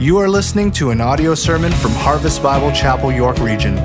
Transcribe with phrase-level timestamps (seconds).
[0.00, 3.76] You are listening to an audio sermon from Harvest Bible Chapel, York Region.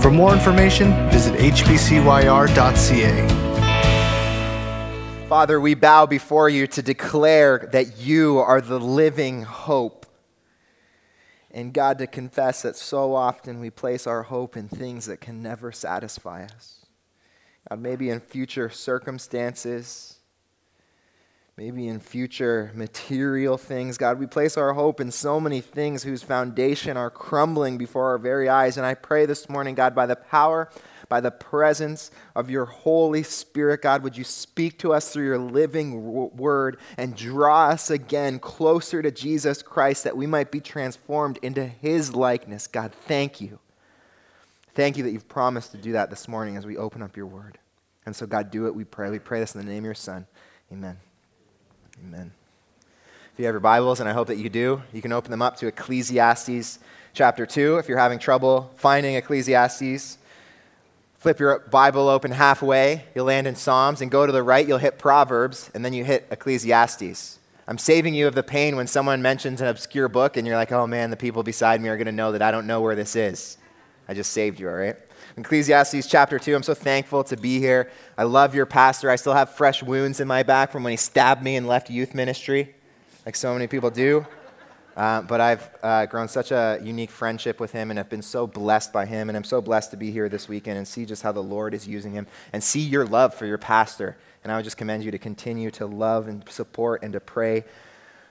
[0.00, 3.28] For more information, visit hbcyr.ca.
[5.28, 10.06] Father, we bow before you to declare that you are the living hope.
[11.50, 15.42] And God, to confess that so often we place our hope in things that can
[15.42, 16.86] never satisfy us.
[17.68, 20.11] God, maybe in future circumstances,
[21.56, 23.98] maybe in future material things.
[23.98, 28.18] God, we place our hope in so many things whose foundation are crumbling before our
[28.18, 28.76] very eyes.
[28.76, 30.70] And I pray this morning, God, by the power,
[31.10, 35.38] by the presence of your Holy Spirit, God, would you speak to us through your
[35.38, 36.02] living
[36.36, 41.66] word and draw us again closer to Jesus Christ that we might be transformed into
[41.66, 42.66] his likeness.
[42.66, 43.58] God, thank you.
[44.74, 47.26] Thank you that you've promised to do that this morning as we open up your
[47.26, 47.58] word.
[48.06, 49.10] And so, God, do it, we pray.
[49.10, 50.26] We pray this in the name of your Son.
[50.72, 50.96] Amen.
[52.04, 52.32] Amen.
[53.32, 55.40] If you have your Bibles, and I hope that you do, you can open them
[55.40, 56.80] up to Ecclesiastes
[57.14, 57.76] chapter 2.
[57.76, 60.18] If you're having trouble finding Ecclesiastes,
[61.14, 64.78] flip your Bible open halfway, you'll land in Psalms, and go to the right, you'll
[64.78, 67.38] hit Proverbs, and then you hit Ecclesiastes.
[67.68, 70.72] I'm saving you of the pain when someone mentions an obscure book and you're like,
[70.72, 72.96] oh man, the people beside me are going to know that I don't know where
[72.96, 73.56] this is.
[74.08, 74.96] I just saved you, all right?
[75.42, 76.54] Ecclesiastes chapter 2.
[76.54, 77.90] I'm so thankful to be here.
[78.16, 79.10] I love your pastor.
[79.10, 81.90] I still have fresh wounds in my back from when he stabbed me and left
[81.90, 82.72] youth ministry,
[83.26, 84.24] like so many people do.
[84.96, 88.46] Uh, but I've uh, grown such a unique friendship with him and have been so
[88.46, 89.28] blessed by him.
[89.28, 91.74] And I'm so blessed to be here this weekend and see just how the Lord
[91.74, 94.16] is using him and see your love for your pastor.
[94.44, 97.64] And I would just commend you to continue to love and support and to pray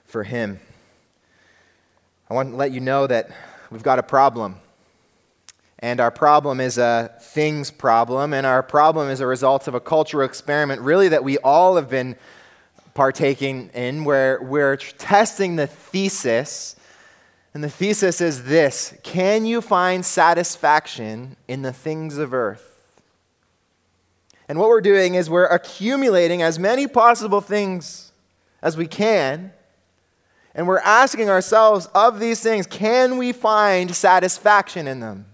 [0.06, 0.60] for him.
[2.30, 3.30] I want to let you know that
[3.70, 4.56] we've got a problem.
[5.82, 9.80] And our problem is a things problem, and our problem is a result of a
[9.80, 12.14] cultural experiment, really, that we all have been
[12.94, 16.76] partaking in, where we're testing the thesis.
[17.52, 22.92] And the thesis is this Can you find satisfaction in the things of earth?
[24.48, 28.12] And what we're doing is we're accumulating as many possible things
[28.62, 29.52] as we can.
[30.54, 35.26] And we're asking ourselves of these things, can we find satisfaction in them?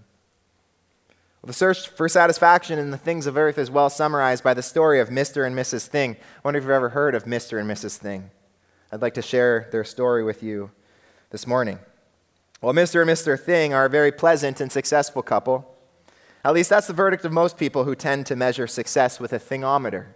[1.45, 4.99] The search for satisfaction in the things of earth is well summarized by the story
[4.99, 5.47] of Mr.
[5.47, 5.87] and Mrs.
[5.87, 6.15] Thing.
[6.15, 7.59] I wonder if you've ever heard of Mr.
[7.59, 7.97] and Mrs.
[7.97, 8.29] Thing.
[8.91, 10.71] I'd like to share their story with you
[11.29, 11.79] this morning.
[12.61, 13.01] Well, Mr.
[13.01, 13.39] and Mr.
[13.39, 15.77] Thing are a very pleasant and successful couple.
[16.43, 19.39] At least that's the verdict of most people who tend to measure success with a
[19.39, 20.07] thingometer.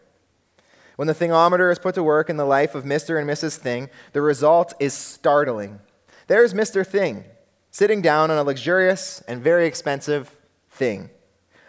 [0.98, 3.20] When the thingometer is put to work in the life of Mr.
[3.20, 3.58] and Mrs.
[3.58, 5.80] Thing, the result is startling.
[6.28, 6.86] There's Mr.
[6.86, 7.24] Thing,
[7.72, 10.38] sitting down on a luxurious and very expensive
[10.70, 11.10] thing,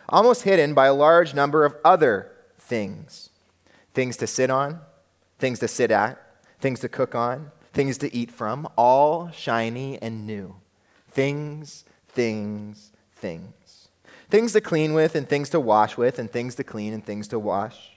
[0.09, 3.31] almost hidden by a large number of other things
[3.94, 4.81] things to sit on,
[5.38, 6.20] things to sit at,
[6.59, 10.56] things to cook on, things to eat from, all shiny and new.
[11.09, 13.88] Things, things, things.
[14.28, 17.28] Things to clean with, and things to wash with, and things to clean, and things
[17.28, 17.93] to wash.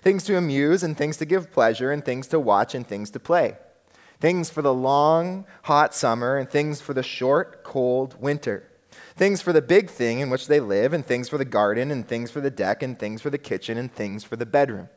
[0.00, 3.20] Things to amuse, and things to give pleasure, and things to watch, and things to
[3.20, 3.58] play.
[4.20, 8.71] Things for the long, hot summer, and things for the short, cold winter
[9.14, 12.06] things for the big thing in which they live, and things for the garden, and
[12.06, 14.88] things for the deck, and things for the kitchen, and things for the bedroom.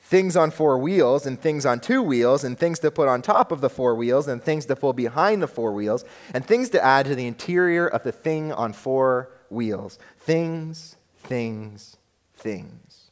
[0.00, 3.50] Things on four wheels, and things on two wheels, and things to put on top
[3.50, 6.84] of the four wheels, and things to pull behind the four wheels, and things to
[6.84, 9.98] add to the interior of the thing on four wheels.
[10.18, 11.96] Things, things,
[12.34, 13.10] things.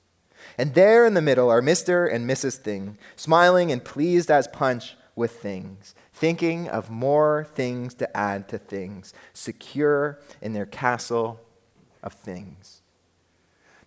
[0.59, 2.11] And there in the middle are Mr.
[2.13, 2.57] and Mrs.
[2.57, 8.57] Thing, smiling and pleased as punch with things thinking of more things to add to
[8.57, 11.39] things, secure in their castle
[12.03, 12.81] of things.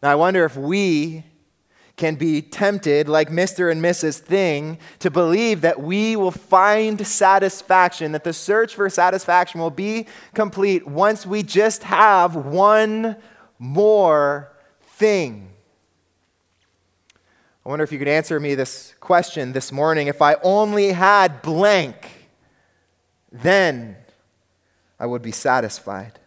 [0.03, 1.23] Now, I wonder if we
[1.97, 3.71] can be tempted, like Mr.
[3.71, 4.19] and Mrs.
[4.19, 10.05] Thing, to believe that we will find satisfaction, that the search for satisfaction will be
[10.35, 13.17] complete once we just have one
[13.57, 15.49] more thing.
[17.65, 20.07] I wonder if you could answer me this question this morning.
[20.07, 22.18] If I only had blank,
[23.31, 23.95] then
[24.99, 26.19] I would be satisfied.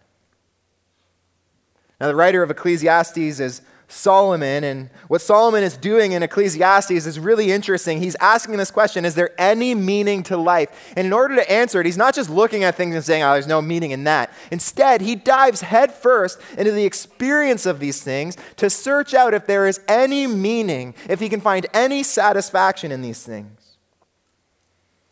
[2.01, 3.63] Now, the writer of Ecclesiastes is
[3.93, 8.01] Solomon, and what Solomon is doing in Ecclesiastes is really interesting.
[8.01, 10.93] He's asking this question Is there any meaning to life?
[10.97, 13.35] And in order to answer it, he's not just looking at things and saying, Oh,
[13.35, 14.33] there's no meaning in that.
[14.51, 19.67] Instead, he dives headfirst into the experience of these things to search out if there
[19.67, 23.62] is any meaning, if he can find any satisfaction in these things.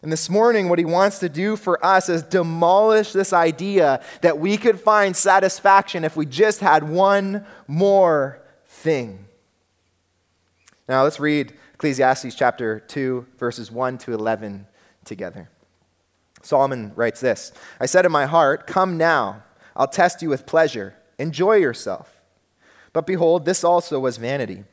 [0.03, 4.39] And this morning, what he wants to do for us is demolish this idea that
[4.39, 9.27] we could find satisfaction if we just had one more thing.
[10.89, 14.67] Now, let's read Ecclesiastes chapter 2, verses 1 to 11
[15.05, 15.51] together.
[16.43, 19.43] Solomon writes this I said in my heart, Come now,
[19.77, 20.95] I'll test you with pleasure.
[21.19, 22.21] Enjoy yourself.
[22.95, 24.65] But behold, this also was vanity.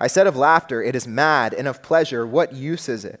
[0.00, 3.20] I said of laughter, It is mad, and of pleasure, what use is it?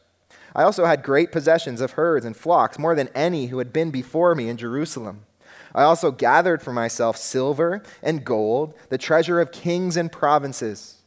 [0.55, 3.91] I also had great possessions of herds and flocks, more than any who had been
[3.91, 5.25] before me in Jerusalem.
[5.73, 10.97] I also gathered for myself silver and gold, the treasure of kings and provinces.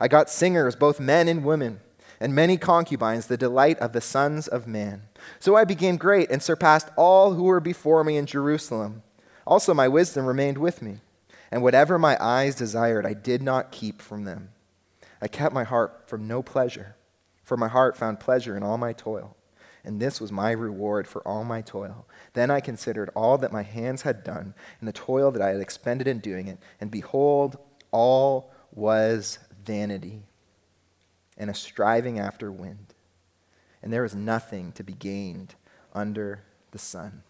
[0.00, 1.80] I got singers, both men and women,
[2.20, 5.02] and many concubines, the delight of the sons of man.
[5.38, 9.02] So I became great and surpassed all who were before me in Jerusalem.
[9.46, 11.00] Also, my wisdom remained with me,
[11.50, 14.50] and whatever my eyes desired, I did not keep from them.
[15.20, 16.96] I kept my heart from no pleasure,
[17.44, 19.36] for my heart found pleasure in all my toil,
[19.84, 22.06] and this was my reward for all my toil.
[22.32, 25.60] Then I considered all that my hands had done, and the toil that I had
[25.60, 27.58] expended in doing it, and behold,
[27.90, 30.22] all was vanity
[31.36, 32.94] and a striving after wind,
[33.82, 35.54] and there was nothing to be gained
[35.92, 37.22] under the sun.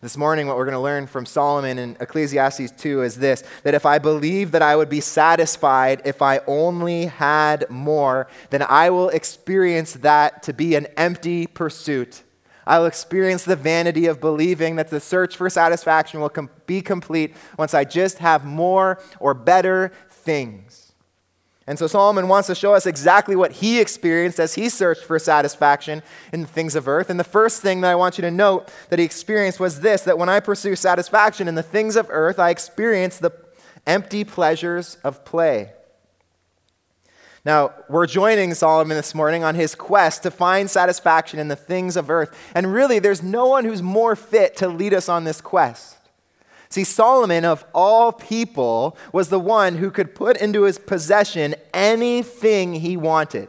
[0.00, 3.74] This morning, what we're going to learn from Solomon in Ecclesiastes 2 is this that
[3.74, 8.90] if I believe that I would be satisfied if I only had more, then I
[8.90, 12.22] will experience that to be an empty pursuit.
[12.66, 16.82] I will experience the vanity of believing that the search for satisfaction will com- be
[16.82, 20.83] complete once I just have more or better things.
[21.66, 25.18] And so Solomon wants to show us exactly what he experienced as he searched for
[25.18, 26.02] satisfaction
[26.32, 27.08] in the things of earth.
[27.08, 30.02] And the first thing that I want you to note that he experienced was this
[30.02, 33.32] that when I pursue satisfaction in the things of earth, I experience the
[33.86, 35.72] empty pleasures of play.
[37.46, 41.96] Now, we're joining Solomon this morning on his quest to find satisfaction in the things
[41.96, 42.34] of earth.
[42.54, 45.98] And really, there's no one who's more fit to lead us on this quest.
[46.74, 52.72] See, Solomon, of all people, was the one who could put into his possession anything
[52.74, 53.48] he wanted.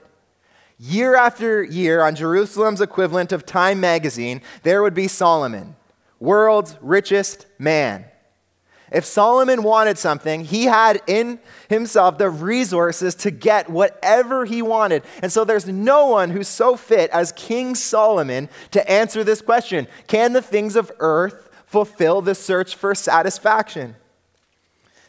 [0.77, 5.75] Year after year, on Jerusalem's equivalent of Time magazine, there would be Solomon,
[6.19, 8.05] world's richest man.
[8.91, 15.01] If Solomon wanted something, he had in himself the resources to get whatever he wanted.
[15.23, 19.87] And so there's no one who's so fit as King Solomon to answer this question
[20.05, 21.44] Can the things of earth
[21.75, 23.97] fulfill the search for satisfaction.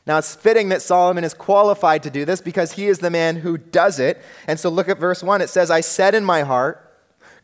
[0.04, 3.36] Now, it's fitting that Solomon is qualified to do this because he is the man
[3.36, 4.20] who does it.
[4.48, 5.40] And so look at verse 1.
[5.42, 6.82] It says, I said in my heart,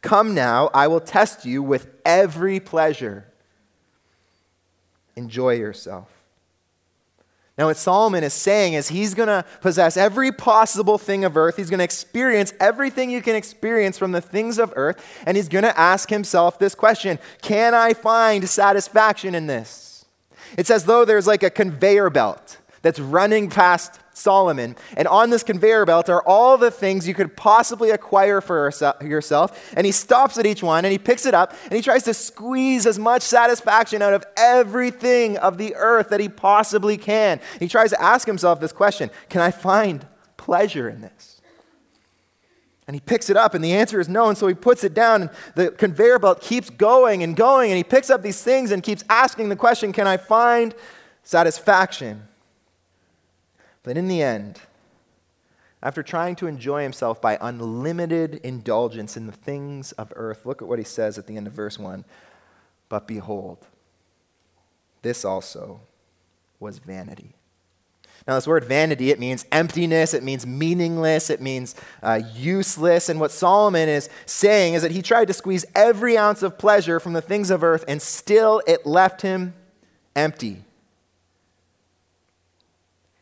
[0.01, 3.33] Come now, I will test you with every pleasure.
[5.15, 6.09] Enjoy yourself.
[7.67, 11.57] What Solomon is saying is he's going to possess every possible thing of earth.
[11.57, 15.05] He's going to experience everything you can experience from the things of earth.
[15.27, 20.05] And he's going to ask himself this question Can I find satisfaction in this?
[20.57, 24.77] It's as though there's like a conveyor belt that's running past Solomon.
[24.97, 28.71] And on this conveyor belt are all the things you could possibly acquire for
[29.03, 29.73] yourself.
[29.77, 32.15] And he stops at each one and he picks it up and he tries to
[32.15, 37.41] squeeze as much satisfaction out of everything of the earth that he possibly can.
[37.59, 41.41] He tries to ask himself this question Can I find pleasure in this?
[42.89, 44.29] And he picks it up, and the answer is no.
[44.29, 47.77] And so he puts it down, and the conveyor belt keeps going and going, and
[47.77, 50.75] he picks up these things and keeps asking the question Can I find
[51.23, 52.25] satisfaction?
[53.83, 54.61] But in the end,
[55.83, 60.69] after trying to enjoy himself by unlimited indulgence in the things of earth, look at
[60.69, 62.05] what he says at the end of verse 1.
[62.89, 63.67] But behold,
[65.03, 65.81] this also
[66.61, 67.35] was vanity.
[68.29, 71.75] Now, this word vanity, it means emptiness, it means meaningless, it means
[72.05, 73.09] uh, useless.
[73.09, 77.01] And what Solomon is saying is that he tried to squeeze every ounce of pleasure
[77.01, 79.55] from the things of earth, and still it left him
[80.15, 80.63] empty.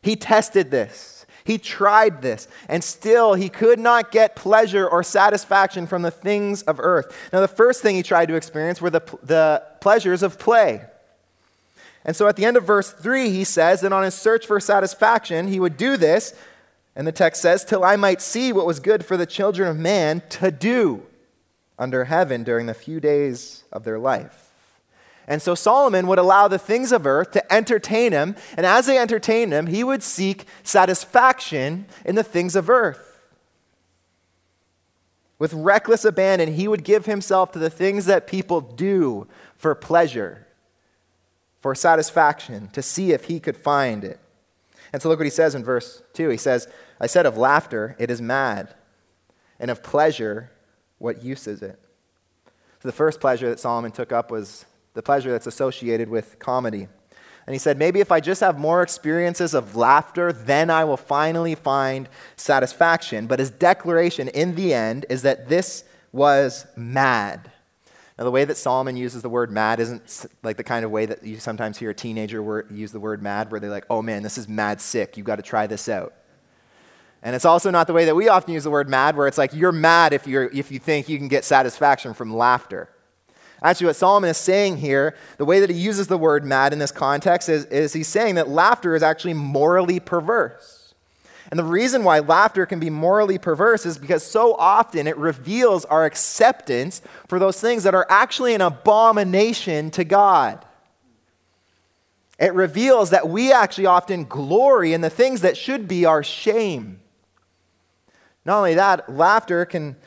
[0.01, 1.25] He tested this.
[1.43, 6.61] He tried this, and still he could not get pleasure or satisfaction from the things
[6.63, 7.15] of earth.
[7.33, 10.85] Now, the first thing he tried to experience were the, the pleasures of play.
[12.05, 14.59] And so at the end of verse 3, he says that on his search for
[14.59, 16.35] satisfaction, he would do this,
[16.95, 19.77] and the text says, till I might see what was good for the children of
[19.77, 21.03] man to do
[21.79, 24.40] under heaven during the few days of their life.
[25.31, 28.97] And so Solomon would allow the things of earth to entertain him, and as they
[28.97, 33.17] entertained him, he would seek satisfaction in the things of earth.
[35.39, 40.47] With reckless abandon, he would give himself to the things that people do for pleasure,
[41.61, 44.19] for satisfaction, to see if he could find it.
[44.91, 46.27] And so look what he says in verse 2.
[46.27, 46.67] He says,
[46.99, 48.75] I said of laughter, it is mad,
[49.61, 50.51] and of pleasure,
[50.97, 51.79] what use is it?
[52.81, 56.87] So the first pleasure that Solomon took up was the pleasure that's associated with comedy.
[57.47, 60.97] And he said, maybe if I just have more experiences of laughter, then I will
[60.97, 63.25] finally find satisfaction.
[63.25, 67.51] But his declaration in the end is that this was mad.
[68.17, 71.07] Now, the way that Solomon uses the word mad isn't like the kind of way
[71.07, 74.21] that you sometimes hear a teenager use the word mad, where they're like, oh man,
[74.21, 75.17] this is mad sick.
[75.17, 76.13] You've got to try this out.
[77.23, 79.37] And it's also not the way that we often use the word mad, where it's
[79.37, 82.89] like you're mad if, you're, if you think you can get satisfaction from laughter.
[83.63, 86.79] Actually, what Solomon is saying here, the way that he uses the word mad in
[86.79, 90.95] this context, is, is he's saying that laughter is actually morally perverse.
[91.51, 95.85] And the reason why laughter can be morally perverse is because so often it reveals
[95.85, 100.65] our acceptance for those things that are actually an abomination to God.
[102.39, 107.01] It reveals that we actually often glory in the things that should be our shame.
[108.45, 109.97] Not only that, laughter can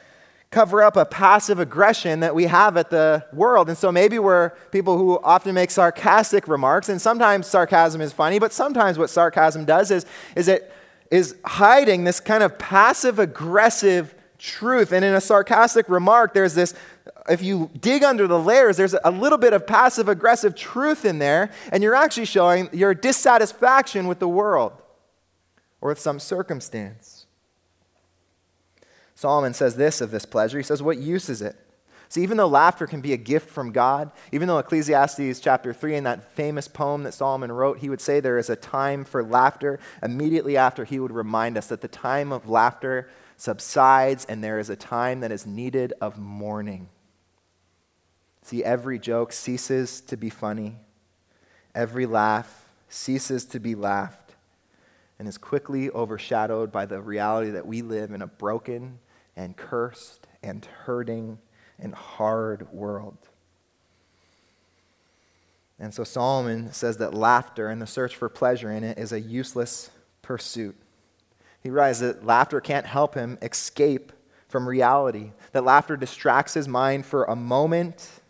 [0.55, 3.69] cover up a passive aggression that we have at the world.
[3.69, 8.39] And so maybe we're people who often make sarcastic remarks, and sometimes sarcasm is funny,
[8.39, 10.07] but sometimes what sarcasm does is,
[10.37, 10.73] is it
[11.11, 14.93] is hiding this kind of passive aggressive truth.
[14.93, 16.73] And in a sarcastic remark, there's this,
[17.29, 21.19] if you dig under the layers, there's a little bit of passive aggressive truth in
[21.19, 24.73] there, and you're actually showing your dissatisfaction with the world
[25.81, 27.14] or with some circumstance.
[29.15, 30.59] Solomon says this of this pleasure.
[30.59, 31.57] He says, What use is it?
[32.09, 35.97] See, even though laughter can be a gift from God, even though Ecclesiastes chapter 3,
[35.97, 39.25] in that famous poem that Solomon wrote, he would say there is a time for
[39.25, 39.81] laughter.
[40.03, 44.71] Immediately after, he would remind us that the time of laughter subsides and there is
[44.71, 46.89] a time that is needed of mourning.
[48.43, 50.77] See, every joke ceases to be funny,
[51.75, 54.35] every laugh ceases to be laughed,
[55.19, 58.99] and is quickly overshadowed by the reality that we live in a broken
[59.37, 61.39] and cursed and hurting
[61.79, 63.19] and hard world.
[65.79, 69.21] And so Solomon says that laughter and the search for pleasure in it is a
[69.21, 69.91] useless
[70.23, 70.77] pursuit.
[71.61, 74.13] He realizes that laughter can't help him escape
[74.49, 78.21] from reality, that laughter distracts his mind for a moment,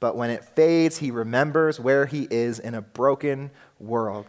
[0.00, 4.26] but when it fades, he remembers where he is in a broken world.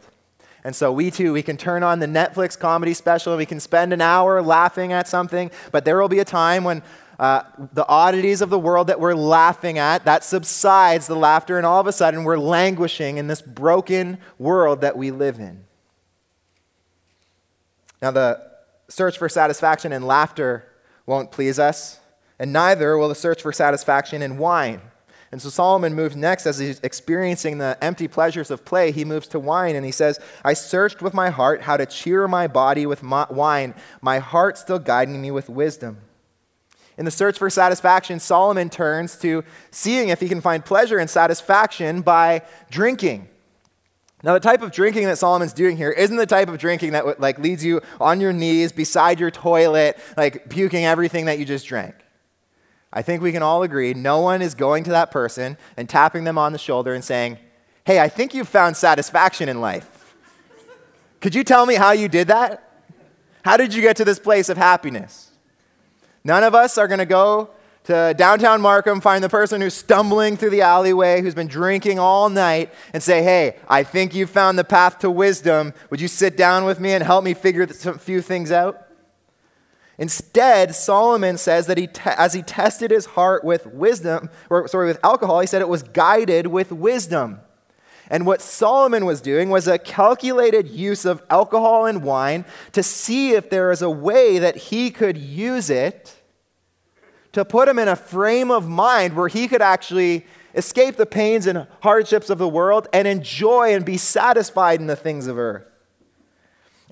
[0.63, 3.59] And so we too, we can turn on the Netflix comedy special and we can
[3.59, 6.81] spend an hour laughing at something, but there will be a time when
[7.19, 7.43] uh,
[7.73, 11.79] the oddities of the world that we're laughing at, that subsides the laughter, and all
[11.79, 15.63] of a sudden we're languishing in this broken world that we live in.
[18.01, 18.41] Now, the
[18.89, 20.67] search for satisfaction in laughter
[21.05, 21.99] won't please us,
[22.39, 24.81] and neither will the search for satisfaction in wine.
[25.33, 28.91] And so Solomon moves next as he's experiencing the empty pleasures of play.
[28.91, 32.27] He moves to wine and he says, I searched with my heart how to cheer
[32.27, 35.97] my body with my wine, my heart still guiding me with wisdom.
[36.99, 41.09] In the search for satisfaction, Solomon turns to seeing if he can find pleasure and
[41.09, 43.27] satisfaction by drinking.
[44.21, 47.19] Now, the type of drinking that Solomon's doing here isn't the type of drinking that
[47.19, 51.65] like leads you on your knees beside your toilet, like puking everything that you just
[51.65, 51.95] drank.
[52.93, 56.23] I think we can all agree no one is going to that person and tapping
[56.23, 57.39] them on the shoulder and saying,
[57.85, 60.15] Hey, I think you've found satisfaction in life.
[61.19, 62.69] Could you tell me how you did that?
[63.43, 65.31] How did you get to this place of happiness?
[66.23, 67.49] None of us are going to go
[67.85, 72.29] to downtown Markham, find the person who's stumbling through the alleyway, who's been drinking all
[72.29, 75.73] night, and say, Hey, I think you've found the path to wisdom.
[75.89, 78.82] Would you sit down with me and help me figure a few things out?
[79.97, 84.87] Instead, Solomon says that he te- as he tested his heart with wisdom, or sorry,
[84.87, 87.39] with alcohol, he said it was guided with wisdom.
[88.09, 93.31] And what Solomon was doing was a calculated use of alcohol and wine to see
[93.31, 96.15] if there is a way that he could use it
[97.31, 101.47] to put him in a frame of mind where he could actually escape the pains
[101.47, 105.65] and hardships of the world and enjoy and be satisfied in the things of earth.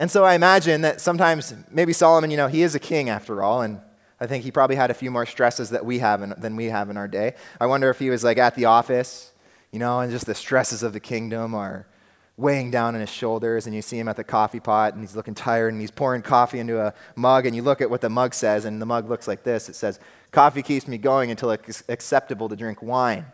[0.01, 3.43] And so I imagine that sometimes, maybe Solomon, you know, he is a king after
[3.43, 3.79] all, and
[4.19, 6.65] I think he probably had a few more stresses that we have in, than we
[6.65, 7.35] have in our day.
[7.59, 9.31] I wonder if he was like at the office,
[9.71, 11.85] you know, and just the stresses of the kingdom are
[12.35, 15.15] weighing down on his shoulders, and you see him at the coffee pot, and he's
[15.15, 18.09] looking tired, and he's pouring coffee into a mug, and you look at what the
[18.09, 19.99] mug says, and the mug looks like this it says,
[20.31, 23.27] Coffee keeps me going until it's acceptable to drink wine.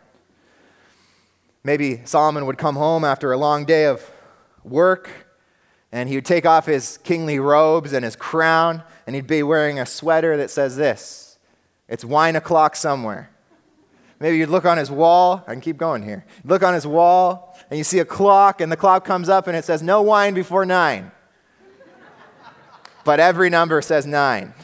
[1.64, 4.04] Maybe Solomon would come home after a long day of
[4.64, 5.27] work
[5.90, 9.78] and he would take off his kingly robes and his crown, and he'd be wearing
[9.78, 11.38] a sweater that says this
[11.88, 13.30] It's wine o'clock somewhere.
[14.20, 15.44] Maybe you'd look on his wall.
[15.46, 16.24] I can keep going here.
[16.44, 19.56] Look on his wall and you see a clock, and the clock comes up and
[19.56, 21.10] it says, No wine before nine.
[23.04, 24.54] but every number says nine.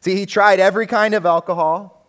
[0.00, 2.06] See, he tried every kind of alcohol,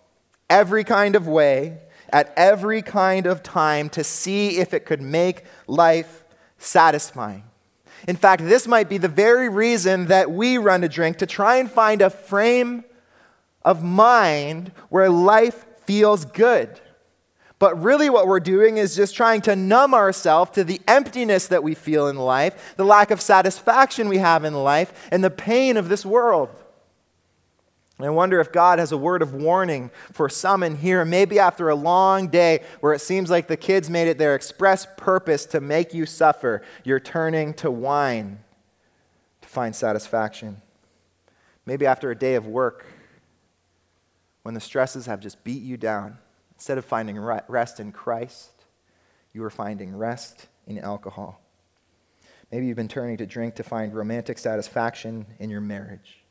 [0.50, 1.80] every kind of way,
[2.12, 6.24] at every kind of time to see if it could make life
[6.58, 7.44] satisfying.
[8.08, 11.58] In fact, this might be the very reason that we run to drink to try
[11.58, 12.84] and find a frame
[13.64, 16.80] of mind where life feels good.
[17.60, 21.64] But really, what we're doing is just trying to numb ourselves to the emptiness that
[21.64, 25.76] we feel in life, the lack of satisfaction we have in life, and the pain
[25.76, 26.50] of this world.
[28.00, 31.70] I wonder if God has a word of warning for some in here, maybe after
[31.70, 35.60] a long day where it seems like the kids made it their express purpose to
[35.60, 38.40] make you suffer, you're turning to wine
[39.42, 40.62] to find satisfaction.
[41.66, 42.86] Maybe after a day of work,
[44.44, 46.20] when the stresses have just beat you down,
[46.54, 48.52] instead of finding rest in Christ,
[49.34, 51.42] you are finding rest in alcohol.
[52.52, 56.24] Maybe you've been turning to drink to find romantic satisfaction in your marriage.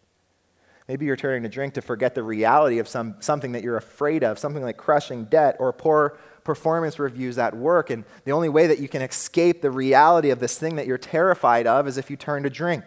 [0.89, 4.23] Maybe you're turning to drink to forget the reality of some, something that you're afraid
[4.23, 7.91] of, something like crushing debt or poor performance reviews at work.
[7.91, 10.97] And the only way that you can escape the reality of this thing that you're
[10.97, 12.85] terrified of is if you turn to drink.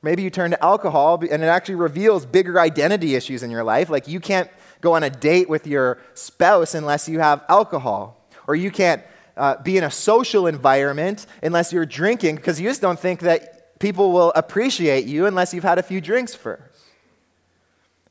[0.00, 3.90] Maybe you turn to alcohol and it actually reveals bigger identity issues in your life.
[3.90, 4.48] Like you can't
[4.80, 8.28] go on a date with your spouse unless you have alcohol.
[8.46, 9.02] Or you can't
[9.36, 13.78] uh, be in a social environment unless you're drinking because you just don't think that
[13.78, 16.71] people will appreciate you unless you've had a few drinks first.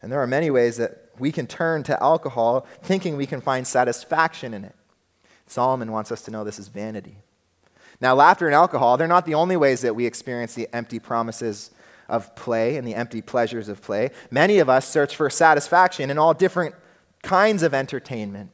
[0.02, 3.68] And there are many ways that we can turn to alcohol thinking we can find
[3.68, 4.76] satisfaction in it.
[5.46, 7.18] Solomon wants us to know this is vanity.
[8.00, 11.72] Now, laughter and alcohol, they're not the only ways that we experience the empty promises
[12.10, 14.10] of play and the empty pleasures of play.
[14.32, 16.74] Many of us search for satisfaction in all different
[17.22, 18.50] kinds of entertainment.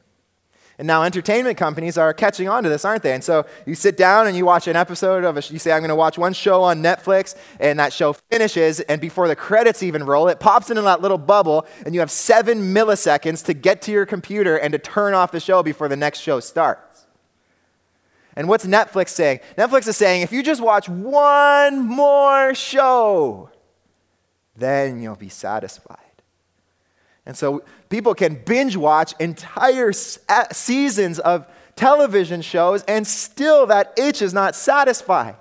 [0.78, 3.12] And now entertainment companies are catching on to this, aren't they?
[3.12, 5.80] And so you sit down and you watch an episode of a, you say, I'm
[5.80, 9.82] going to watch one show on Netflix, and that show finishes, and before the credits
[9.82, 13.82] even roll, it pops into that little bubble, and you have seven milliseconds to get
[13.82, 17.06] to your computer and to turn off the show before the next show starts.
[18.36, 19.40] And what's Netflix saying?
[19.56, 23.50] Netflix is saying, if you just watch one more show,
[24.54, 25.98] then you'll be satisfied.
[27.28, 29.92] And so people can binge watch entire
[30.30, 35.36] uh, seasons of television shows, and still that itch is not satisfied.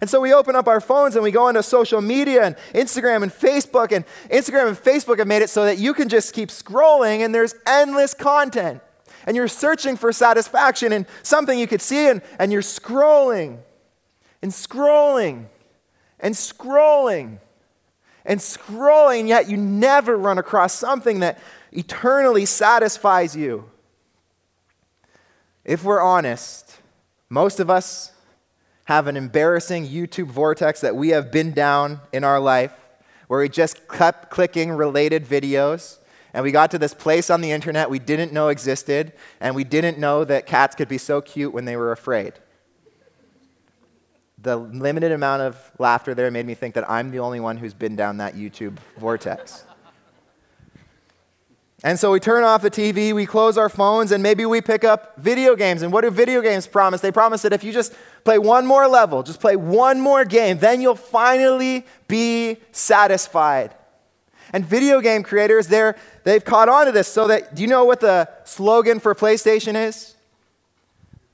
[0.00, 3.22] And so we open up our phones and we go into social media and Instagram
[3.22, 3.92] and Facebook.
[3.92, 7.32] And Instagram and Facebook have made it so that you can just keep scrolling and
[7.32, 8.82] there's endless content.
[9.24, 13.58] And you're searching for satisfaction in something you could see, and, and you're scrolling
[14.42, 15.46] and scrolling
[16.18, 17.38] and scrolling
[18.24, 21.38] and scrolling, yet you never run across something that
[21.72, 23.70] eternally satisfies you.
[25.64, 26.78] If we're honest,
[27.28, 28.12] most of us
[28.84, 32.72] have an embarrassing YouTube vortex that we have been down in our life
[33.28, 35.98] where we just kept clicking related videos
[36.34, 39.64] and we got to this place on the internet we didn't know existed and we
[39.64, 42.34] didn't know that cats could be so cute when they were afraid
[44.44, 47.74] the limited amount of laughter there made me think that I'm the only one who's
[47.74, 49.64] been down that YouTube vortex.
[51.82, 54.84] And so we turn off the TV, we close our phones, and maybe we pick
[54.84, 55.82] up video games.
[55.82, 57.00] And what do video games promise?
[57.00, 60.58] They promise that if you just play one more level, just play one more game,
[60.58, 63.74] then you'll finally be satisfied.
[64.52, 67.84] And video game creators, they're, they've caught on to this so that, do you know
[67.84, 70.14] what the slogan for PlayStation is?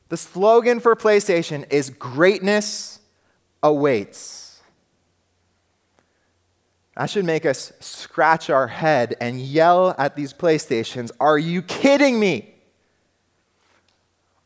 [0.08, 2.99] The slogan for PlayStation is greatness
[3.62, 4.60] awaits.
[6.96, 12.20] That should make us scratch our head and yell at these PlayStations Are you kidding
[12.20, 12.54] me?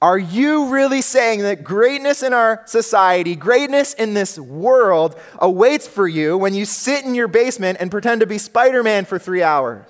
[0.01, 6.07] Are you really saying that greatness in our society, greatness in this world, awaits for
[6.07, 9.43] you when you sit in your basement and pretend to be Spider Man for three
[9.43, 9.87] hours?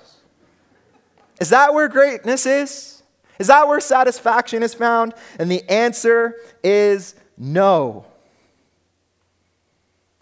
[1.41, 3.03] Is that where greatness is?
[3.39, 5.13] Is that where satisfaction is found?
[5.37, 8.05] And the answer is no.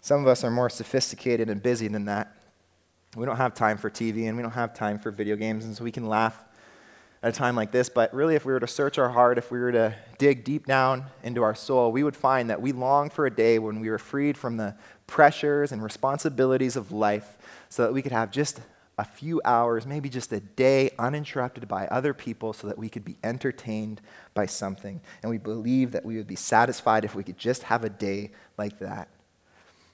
[0.04, 2.36] Some of us are more sophisticated and busy than that.
[3.16, 5.74] We don't have time for TV and we don't have time for video games, and
[5.74, 6.44] so we can laugh
[7.22, 7.88] at a time like this.
[7.88, 10.66] But really, if we were to search our heart, if we were to dig deep
[10.66, 13.88] down into our soul, we would find that we long for a day when we
[13.88, 17.38] were freed from the pressures and responsibilities of life
[17.70, 18.60] so that we could have just
[18.98, 23.06] a few hours, maybe just a day, uninterrupted by other people so that we could
[23.06, 24.02] be entertained
[24.34, 25.00] by something.
[25.22, 28.32] And we believe that we would be satisfied if we could just have a day
[28.58, 29.08] like that.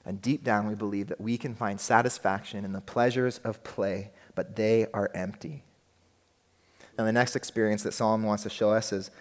[0.05, 4.11] And deep down, we believe that we can find satisfaction in the pleasures of play,
[4.35, 5.63] but they are empty.
[6.97, 9.11] Now, the next experience that Solomon wants to show us is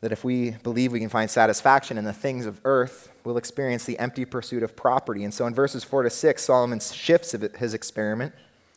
[0.00, 3.84] that if we believe we can find satisfaction in the things of earth, we'll experience
[3.84, 5.24] the empty pursuit of property.
[5.24, 8.34] And so in verses 4 to 6, Solomon shifts his experiment.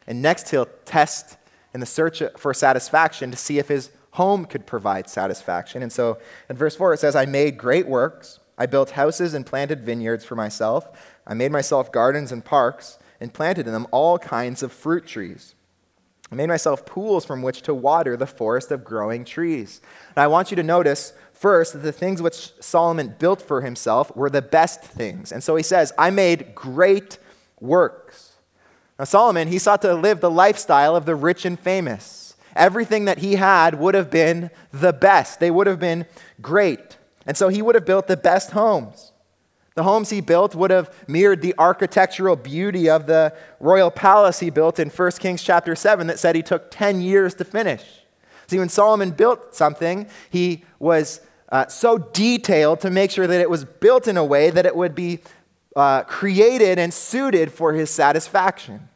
[0.07, 1.37] And next, he'll test
[1.73, 5.83] in the search for satisfaction to see if his home could provide satisfaction.
[5.83, 6.17] And so
[6.49, 8.39] in verse 4, it says, I made great works.
[8.59, 10.87] I built houses and planted vineyards for myself.
[11.25, 15.55] I made myself gardens and parks and planted in them all kinds of fruit trees.
[16.31, 19.81] I made myself pools from which to water the forest of growing trees.
[20.09, 24.15] And I want you to notice first that the things which Solomon built for himself
[24.15, 25.31] were the best things.
[25.31, 27.17] And so he says, I made great
[27.59, 28.33] works.
[28.99, 32.35] Now, Solomon, he sought to live the lifestyle of the rich and famous.
[32.55, 36.05] Everything that he had would have been the best, they would have been
[36.41, 36.97] great.
[37.29, 39.11] And so he would have built the best homes.
[39.75, 44.49] The homes he built would have mirrored the architectural beauty of the royal palace he
[44.49, 47.83] built in 1 Kings chapter 7 that said he took 10 years to finish.
[48.47, 53.49] See, when Solomon built something, he was uh, so detailed to make sure that it
[53.49, 55.19] was built in a way that it would be
[55.75, 58.89] uh, created and suited for his satisfaction.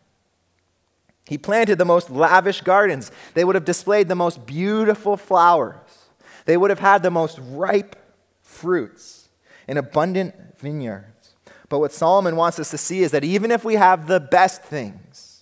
[1.27, 3.11] He planted the most lavish gardens.
[3.35, 5.75] They would have displayed the most beautiful flowers.
[6.45, 7.95] They would have had the most ripe
[8.63, 9.27] fruits
[9.67, 11.35] and abundant vineyards.
[11.67, 14.63] But what Solomon wants us to see is that even if we have the best
[14.63, 15.41] things,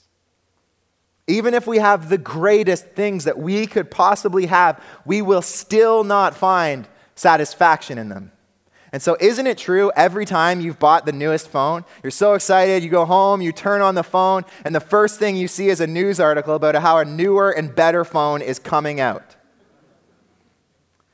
[1.27, 6.03] even if we have the greatest things that we could possibly have, we will still
[6.03, 8.31] not find satisfaction in them.
[8.91, 11.85] And so, isn't it true every time you've bought the newest phone?
[12.03, 15.37] You're so excited, you go home, you turn on the phone, and the first thing
[15.37, 18.99] you see is a news article about how a newer and better phone is coming
[18.99, 19.35] out.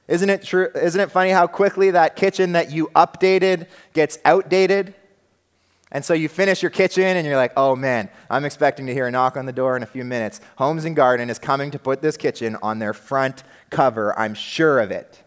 [0.07, 0.69] Isn't it true?
[0.73, 4.93] Isn't it funny how quickly that kitchen that you updated gets outdated?
[5.91, 9.07] And so you finish your kitchen and you're like, oh man, I'm expecting to hear
[9.07, 10.41] a knock on the door in a few minutes.
[10.57, 14.17] Homes and Garden is coming to put this kitchen on their front cover.
[14.19, 15.23] I'm sure of it.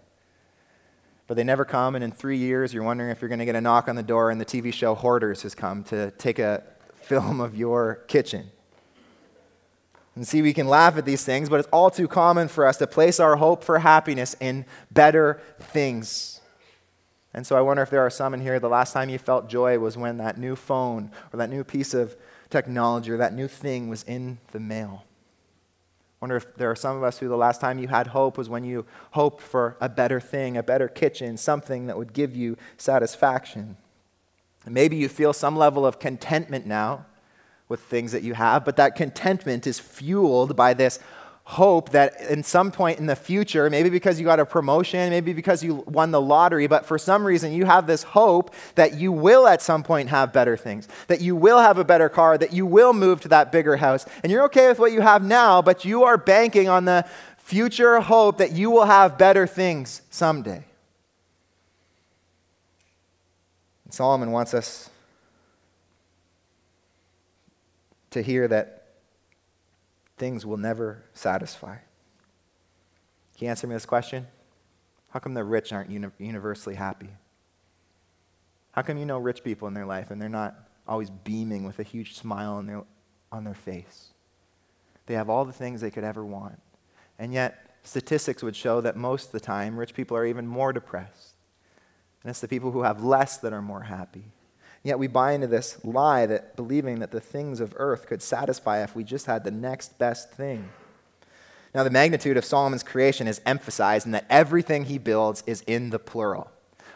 [1.26, 3.54] But they never come, and in three years, you're wondering if you're going to get
[3.54, 6.64] a knock on the door, and the TV show Hoarders has come to take a
[6.94, 8.50] film of your kitchen.
[10.16, 12.76] And see, we can laugh at these things, but it's all too common for us
[12.78, 16.40] to place our hope for happiness in better things.
[17.32, 19.48] And so I wonder if there are some in here, the last time you felt
[19.48, 22.16] joy was when that new phone or that new piece of
[22.50, 25.04] technology or that new thing was in the mail.
[26.20, 28.36] I wonder if there are some of us who the last time you had hope
[28.36, 32.34] was when you hoped for a better thing, a better kitchen, something that would give
[32.34, 33.76] you satisfaction.
[34.66, 37.06] And maybe you feel some level of contentment now
[37.70, 40.98] with things that you have, but that contentment is fueled by this
[41.44, 45.32] hope that in some point in the future, maybe because you got a promotion, maybe
[45.32, 49.10] because you won the lottery, but for some reason you have this hope that you
[49.10, 52.52] will at some point have better things, that you will have a better car, that
[52.52, 54.04] you will move to that bigger house.
[54.22, 57.04] And you're okay with what you have now, but you are banking on the
[57.38, 60.64] future hope that you will have better things someday.
[63.90, 64.90] Solomon wants us
[68.10, 68.80] to hear that
[70.16, 71.76] things will never satisfy.
[73.36, 74.26] Can you answer me this question?
[75.10, 77.08] How come the rich aren't uni- universally happy?
[78.72, 81.78] How come you know rich people in their life and they're not always beaming with
[81.78, 82.82] a huge smile on their,
[83.32, 84.10] on their face?
[85.06, 86.60] They have all the things they could ever want.
[87.18, 90.72] And yet, statistics would show that most of the time, rich people are even more
[90.72, 91.34] depressed.
[92.22, 94.32] And it's the people who have less that are more happy.
[94.82, 98.82] Yet we buy into this lie that believing that the things of earth could satisfy
[98.82, 100.70] if we just had the next best thing.
[101.74, 105.90] Now, the magnitude of Solomon's creation is emphasized in that everything he builds is in
[105.90, 106.50] the plural.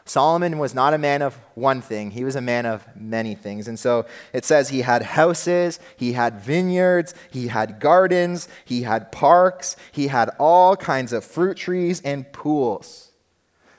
[0.06, 3.68] Solomon was not a man of one thing, he was a man of many things.
[3.68, 9.12] And so it says he had houses, he had vineyards, he had gardens, he had
[9.12, 13.12] parks, he had all kinds of fruit trees and pools.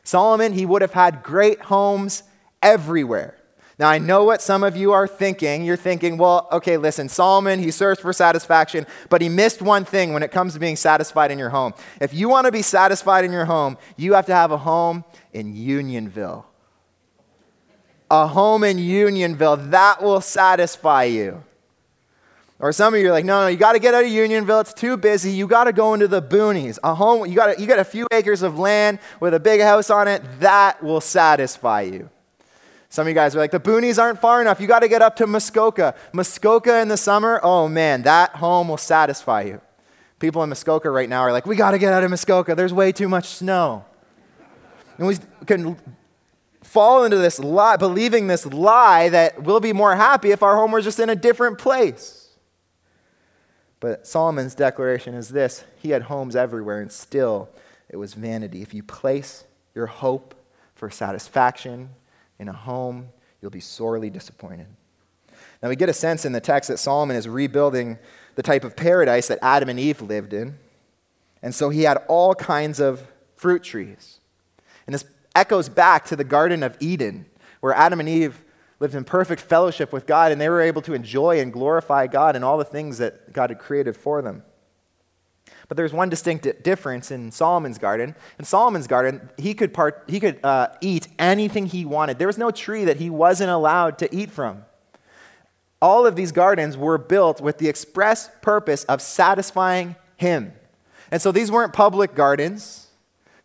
[0.04, 2.24] Solomon, he would have had great homes
[2.62, 3.38] everywhere.
[3.78, 5.66] Now, I know what some of you are thinking.
[5.66, 10.14] You're thinking, well, okay, listen, Solomon, he searched for satisfaction, but he missed one thing
[10.14, 11.74] when it comes to being satisfied in your home.
[12.00, 15.04] If you want to be satisfied in your home, you have to have a home
[15.34, 16.46] in Unionville.
[18.10, 21.44] A home in Unionville, that will satisfy you.
[22.60, 24.62] Or some of you are like, no, no, you got to get out of Unionville.
[24.62, 25.32] It's too busy.
[25.32, 26.80] You got to go into the boonies.
[26.84, 29.90] A home, you got you got a few acres of land with a big house
[29.90, 30.24] on it.
[30.40, 32.10] That will satisfy you.
[32.96, 34.62] Some of you guys are like, the boonies aren't far enough.
[34.62, 35.96] You got to get up to Muskoka.
[36.14, 39.60] Muskoka in the summer, oh man, that home will satisfy you.
[40.18, 42.56] People in Muskoka right now are like, we got to get out of Muskoka.
[42.56, 43.84] There's way too much snow.
[44.98, 45.76] And we can
[46.64, 50.72] fall into this lie, believing this lie that we'll be more happy if our home
[50.72, 52.30] was just in a different place.
[53.82, 57.50] But Solomon's declaration is this he had homes everywhere, and still
[57.90, 58.62] it was vanity.
[58.62, 60.34] If you place your hope
[60.76, 61.90] for satisfaction
[62.40, 63.10] in a home,
[63.42, 64.68] you'll be sorely disappointed.
[65.62, 67.98] Now, we get a sense in the text that Solomon is rebuilding
[68.36, 70.58] the type of paradise that Adam and Eve lived in.
[71.42, 74.20] And so he had all kinds of fruit trees.
[74.86, 77.26] And this echoes back to the Garden of Eden,
[77.62, 78.44] where Adam and Eve
[78.80, 82.36] lived in perfect fellowship with God and they were able to enjoy and glorify God
[82.36, 84.44] and all the things that God had created for them.
[85.68, 88.16] But there's one distinct difference in Solomon's garden.
[88.38, 92.20] In Solomon's garden, he could, part, he could uh, eat anything he wanted.
[92.20, 94.64] There was no tree that he wasn't allowed to eat from.
[95.82, 100.54] All of these gardens were built with the express purpose of satisfying him.
[101.12, 102.88] And so these weren't public gardens.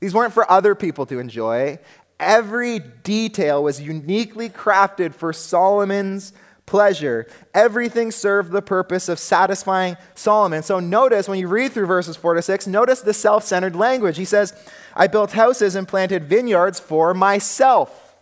[0.01, 1.79] These weren't for other people to enjoy.
[2.19, 6.33] Every detail was uniquely crafted for Solomon's
[6.71, 7.27] pleasure.
[7.53, 10.63] Everything served the purpose of satisfying Solomon.
[10.63, 14.17] So notice when you read through verses 4 to 6, notice the self centered language.
[14.17, 14.55] He says,
[14.95, 18.17] I built houses and planted vineyards for myself.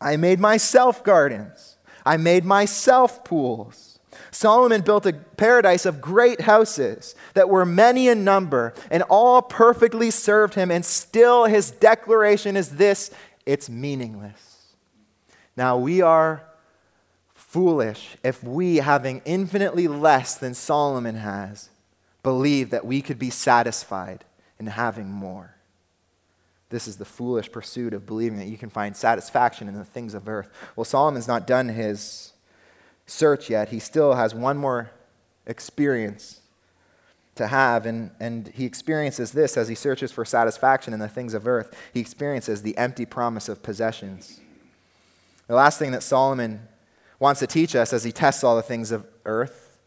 [0.00, 1.76] I made myself gardens.
[2.06, 3.98] I made myself pools.
[4.30, 10.10] Solomon built a paradise of great houses that were many in number, and all perfectly
[10.10, 13.10] served him, and still his declaration is this
[13.44, 14.74] it's meaningless.
[15.56, 16.44] Now we are
[17.56, 21.70] foolish if we, having infinitely less than Solomon has,
[22.22, 24.26] believe that we could be satisfied
[24.60, 25.54] in having more.
[26.68, 30.12] This is the foolish pursuit of believing that you can find satisfaction in the things
[30.12, 30.50] of earth.
[30.76, 32.34] Well, Solomon's not done his
[33.06, 33.70] search yet.
[33.70, 34.90] He still has one more
[35.46, 36.42] experience
[37.36, 41.32] to have, and, and he experiences this as he searches for satisfaction in the things
[41.32, 41.74] of earth.
[41.94, 44.40] He experiences the empty promise of possessions.
[45.46, 46.68] The last thing that Solomon
[47.18, 49.78] wants to teach us as he tests all the things of earth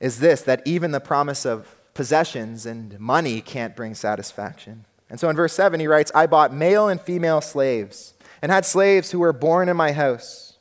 [0.00, 4.84] is this that even the promise of possessions and money can't bring satisfaction.
[5.08, 8.66] And so in verse 7, he writes, I bought male and female slaves and had
[8.66, 10.58] slaves who were born in my house.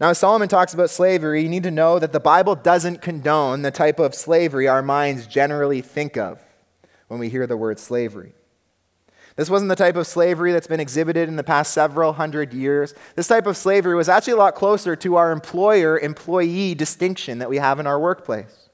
[0.00, 3.62] Now, as Solomon talks about slavery, you need to know that the Bible doesn't condone
[3.62, 6.40] the type of slavery our minds generally think of
[7.08, 8.32] when we hear the word slavery.
[9.38, 12.92] This wasn't the type of slavery that's been exhibited in the past several hundred years.
[13.14, 17.48] This type of slavery was actually a lot closer to our employer employee distinction that
[17.48, 18.68] we have in our workplace.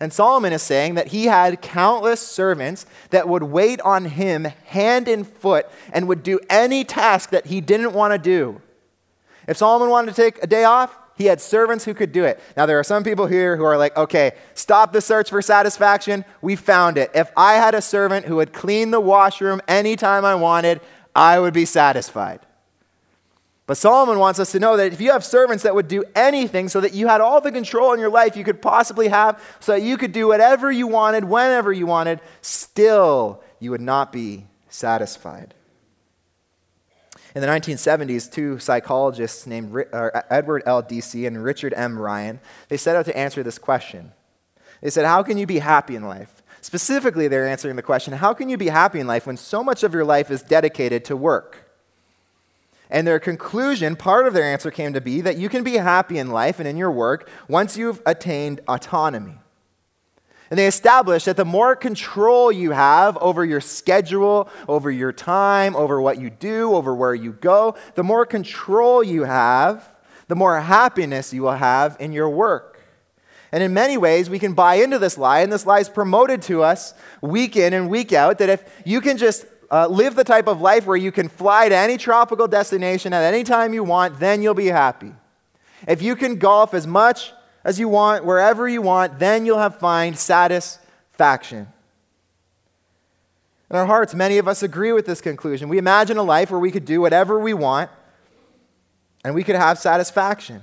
[0.00, 5.06] And Solomon is saying that he had countless servants that would wait on him hand
[5.06, 8.62] and foot and would do any task that he didn't want to do
[9.50, 12.40] if Solomon wanted to take a day off, he had servants who could do it.
[12.56, 16.24] Now, there are some people here who are like, okay, stop the search for satisfaction.
[16.40, 17.10] We found it.
[17.14, 20.80] If I had a servant who would clean the washroom anytime I wanted,
[21.14, 22.40] I would be satisfied.
[23.66, 26.70] But Solomon wants us to know that if you have servants that would do anything
[26.70, 29.72] so that you had all the control in your life you could possibly have, so
[29.72, 34.46] that you could do whatever you wanted, whenever you wanted, still you would not be
[34.70, 35.52] satisfied.
[37.34, 40.82] In the 1970s, two psychologists named Edward L.
[40.82, 41.98] Deci and Richard M.
[41.98, 44.12] Ryan, they set out to answer this question.
[44.80, 46.42] They said, how can you be happy in life?
[46.60, 49.82] Specifically, they're answering the question, how can you be happy in life when so much
[49.82, 51.70] of your life is dedicated to work?
[52.90, 56.18] And their conclusion, part of their answer came to be that you can be happy
[56.18, 59.38] in life and in your work once you've attained autonomy.
[60.50, 65.76] And they established that the more control you have over your schedule, over your time,
[65.76, 69.88] over what you do, over where you go, the more control you have,
[70.26, 72.80] the more happiness you will have in your work.
[73.52, 76.42] And in many ways, we can buy into this lie, and this lie is promoted
[76.42, 80.24] to us week in and week out that if you can just uh, live the
[80.24, 83.84] type of life where you can fly to any tropical destination at any time you
[83.84, 85.12] want, then you'll be happy.
[85.86, 87.32] If you can golf as much
[87.64, 91.68] as you want, wherever you want, then you'll have find satisfaction.
[93.70, 95.68] In our hearts, many of us agree with this conclusion.
[95.68, 97.90] We imagine a life where we could do whatever we want
[99.22, 100.62] and we could have satisfaction.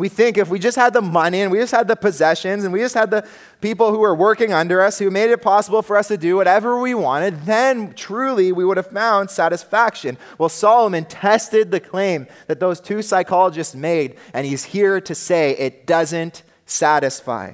[0.00, 2.72] We think if we just had the money and we just had the possessions and
[2.72, 3.28] we just had the
[3.60, 6.80] people who were working under us who made it possible for us to do whatever
[6.80, 10.16] we wanted, then truly we would have found satisfaction.
[10.38, 15.52] Well, Solomon tested the claim that those two psychologists made, and he's here to say
[15.52, 17.52] it doesn't satisfy.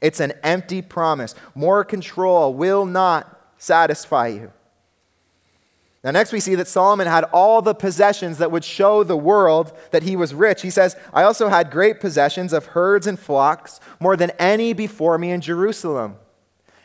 [0.00, 1.34] It's an empty promise.
[1.54, 4.52] More control will not satisfy you.
[6.06, 9.76] Now, next we see that Solomon had all the possessions that would show the world
[9.90, 10.62] that he was rich.
[10.62, 15.18] He says, I also had great possessions of herds and flocks, more than any before
[15.18, 16.14] me in Jerusalem.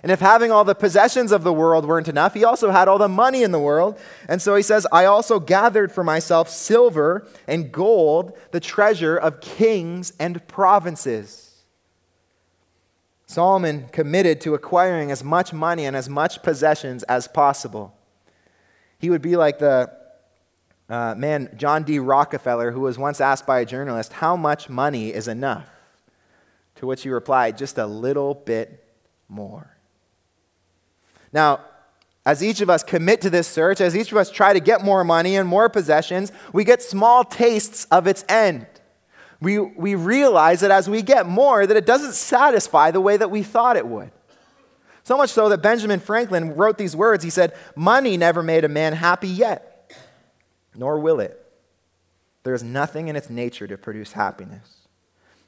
[0.02, 2.98] And if having all the possessions of the world weren't enough, he also had all
[2.98, 4.00] the money in the world.
[4.28, 9.40] And so he says, I also gathered for myself silver and gold, the treasure of
[9.40, 11.62] kings and provinces.
[13.28, 17.96] Solomon committed to acquiring as much money and as much possessions as possible.
[19.02, 19.92] He would be like the
[20.88, 21.98] uh, man, John D.
[21.98, 25.68] Rockefeller, who was once asked by a journalist, How much money is enough?
[26.76, 28.84] To which he replied, Just a little bit
[29.28, 29.76] more.
[31.34, 31.62] Now,
[32.28, 34.84] as each of us commit to this search, as each of us try to get
[34.84, 38.68] more money and more possessions, we get small tastes of its end.
[39.42, 43.32] We, we realize that as we get more, that it doesn't satisfy the way that
[43.32, 44.12] we thought it would.
[45.12, 47.22] So much so that Benjamin Franklin wrote these words.
[47.22, 49.92] He said, Money never made a man happy yet,
[50.74, 51.38] nor will it.
[52.44, 54.88] There is nothing in its nature to produce happiness.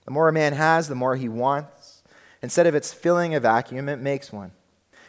[0.04, 2.04] The more a man has, the more he wants.
[2.41, 4.52] Instead of its filling a vacuum, it makes one.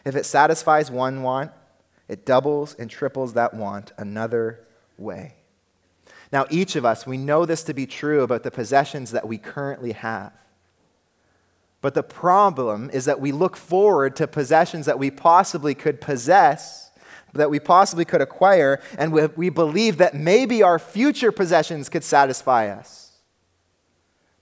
[0.05, 1.51] If it satisfies one want,
[2.07, 4.61] it doubles and triples that want another
[4.97, 5.35] way.
[6.31, 9.37] Now, each of us, we know this to be true about the possessions that we
[9.37, 10.33] currently have.
[11.85, 16.91] But the problem is that we look forward to possessions that we possibly could possess,
[17.35, 22.03] that we possibly could acquire, and we, we believe that maybe our future possessions could
[22.03, 23.21] satisfy us.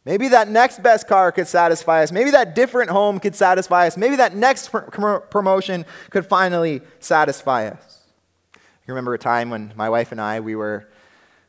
[0.05, 2.12] Maybe that next best car could satisfy us.
[2.12, 3.96] Maybe that different home could satisfy us.
[3.96, 8.05] Maybe that next pr- promotion could finally satisfy us.
[8.55, 10.88] I remember a time when my wife and I, we were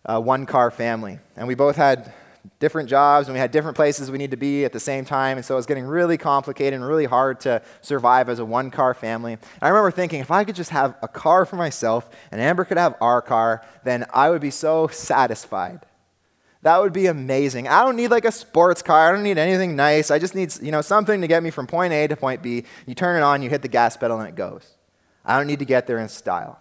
[0.06, 2.12] a one car family, and we both had
[2.60, 5.38] different jobs and we had different places we need to be at the same time.
[5.38, 8.72] And so it was getting really complicated and really hard to survive as a one
[8.72, 9.34] car family.
[9.34, 12.66] And I remember thinking, if I could just have a car for myself and Amber
[12.66, 15.86] could have our car, then I would be so satisfied.
[16.64, 17.68] That would be amazing.
[17.68, 19.10] I don't need like a sports car.
[19.10, 20.10] I don't need anything nice.
[20.10, 22.64] I just need, you know, something to get me from point A to point B.
[22.86, 24.76] You turn it on, you hit the gas pedal, and it goes.
[25.26, 26.60] I don't need to get there in style.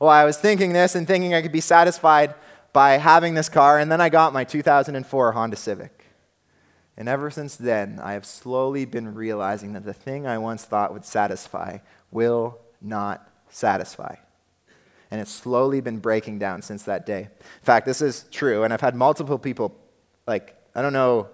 [0.00, 2.34] Well, I was thinking this and thinking I could be satisfied
[2.72, 6.06] by having this car, and then I got my 2004 Honda Civic.
[6.96, 10.92] And ever since then, I have slowly been realizing that the thing I once thought
[10.92, 11.78] would satisfy
[12.10, 14.16] will not satisfy
[15.12, 17.20] and it's slowly been breaking down since that day.
[17.20, 19.78] In fact, this is true, and I've had multiple people,
[20.26, 21.28] like, I don't know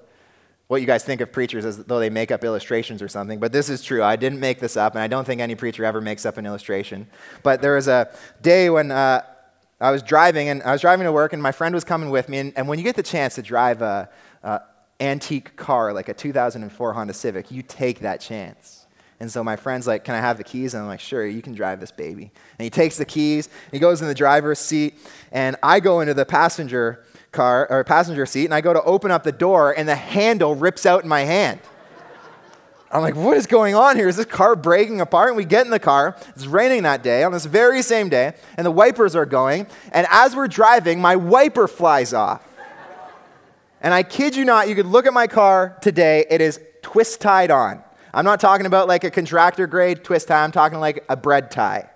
[0.67, 3.53] what you guys think of preachers as though they make up illustrations or something, but
[3.53, 4.03] this is true.
[4.03, 6.45] I didn't make this up, and I don't think any preacher ever makes up an
[6.45, 7.07] illustration.
[7.45, 9.23] But there was a day when uh,
[9.81, 12.29] I was driving, and I was driving to work, and my friend was coming with
[12.29, 14.09] me, and, and when you get the chance to drive a,
[14.43, 14.61] a
[15.01, 18.87] antique car like a 2004 Honda Civic, you take that chance.
[19.21, 20.75] And so my friend's like, Can I have the keys?
[20.75, 22.31] And I'm like, Sure, you can drive this baby.
[22.59, 24.99] And he takes the keys, he goes in the driver's seat,
[25.33, 29.11] and I go into the passenger car or passenger seat, and I go to open
[29.11, 31.61] up the door, and the handle rips out in my hand.
[32.91, 34.09] I'm like, what is going on here?
[34.09, 35.29] Is this car breaking apart?
[35.29, 36.17] And we get in the car.
[36.31, 39.67] It's raining that day on this very same day, and the wipers are going.
[39.93, 42.43] And as we're driving, my wiper flies off.
[43.81, 47.21] And I kid you not, you could look at my car today, it is twist
[47.21, 47.83] tied on.
[48.13, 51.51] I'm not talking about like a contractor grade twist tie, I'm talking like a bread
[51.51, 51.91] tie.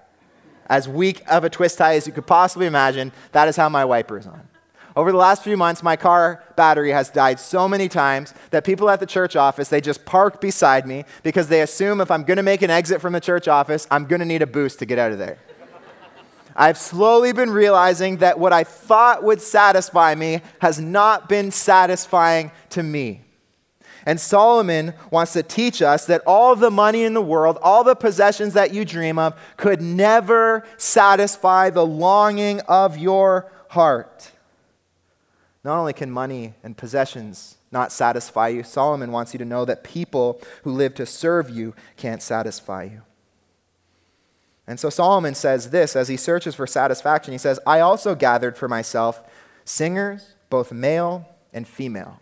[0.66, 3.84] As weak of a twist tie as you could possibly imagine, that is how my
[3.84, 4.48] wiper is on.
[4.94, 8.90] Over the last few months, my car battery has died so many times that people
[8.90, 12.36] at the church office, they just park beside me because they assume if I'm going
[12.36, 14.86] to make an exit from the church office, I'm going to need a boost to
[14.86, 15.38] get out of there.
[16.54, 22.52] I've slowly been realizing that what I thought would satisfy me has not been satisfying
[22.70, 23.22] to me.
[24.04, 27.94] And Solomon wants to teach us that all the money in the world, all the
[27.94, 34.31] possessions that you dream of, could never satisfy the longing of your heart.
[35.64, 39.84] Not only can money and possessions not satisfy you, Solomon wants you to know that
[39.84, 43.02] people who live to serve you can't satisfy you.
[44.66, 47.32] And so Solomon says this as he searches for satisfaction.
[47.32, 49.22] He says, I also gathered for myself
[49.64, 52.20] singers, both male and female.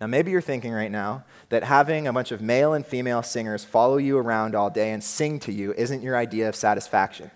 [0.00, 3.64] Now, maybe you're thinking right now that having a bunch of male and female singers
[3.64, 7.30] follow you around all day and sing to you isn't your idea of satisfaction.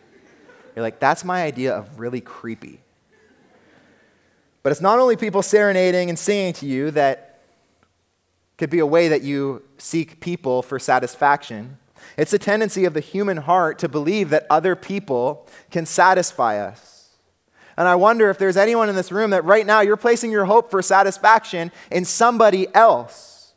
[0.75, 2.81] You're like, that's my idea of really creepy.
[4.65, 7.39] But it's not only people serenading and singing to you that
[8.57, 11.77] could be a way that you seek people for satisfaction.
[12.17, 17.11] It's a tendency of the human heart to believe that other people can satisfy us.
[17.77, 20.47] And I wonder if there's anyone in this room that right now you're placing your
[20.47, 23.53] hope for satisfaction in somebody else.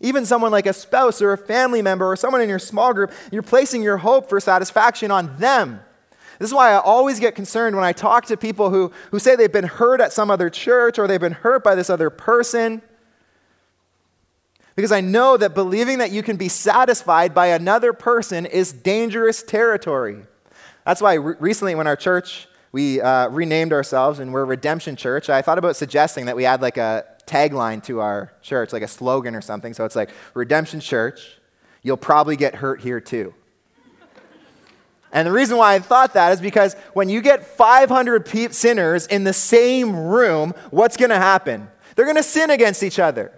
[0.00, 3.12] Even someone like a spouse or a family member or someone in your small group,
[3.30, 5.80] you're placing your hope for satisfaction on them.
[6.38, 9.34] This is why I always get concerned when I talk to people who, who say
[9.34, 12.80] they've been hurt at some other church or they've been hurt by this other person.
[14.76, 19.42] Because I know that believing that you can be satisfied by another person is dangerous
[19.42, 20.22] territory.
[20.86, 25.28] That's why re- recently, when our church, we uh, renamed ourselves and we're Redemption Church,
[25.28, 28.88] I thought about suggesting that we add like a tagline to our church, like a
[28.88, 29.74] slogan or something.
[29.74, 31.38] So it's like, Redemption Church,
[31.82, 33.34] you'll probably get hurt here too.
[35.12, 39.06] And the reason why I thought that is because when you get 500 pe- sinners
[39.06, 41.68] in the same room, what's going to happen?
[41.94, 43.32] They're going to sin against each other.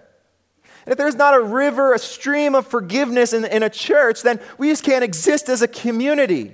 [0.85, 4.39] And if there's not a river, a stream of forgiveness in, in a church, then
[4.57, 6.53] we just can't exist as a community.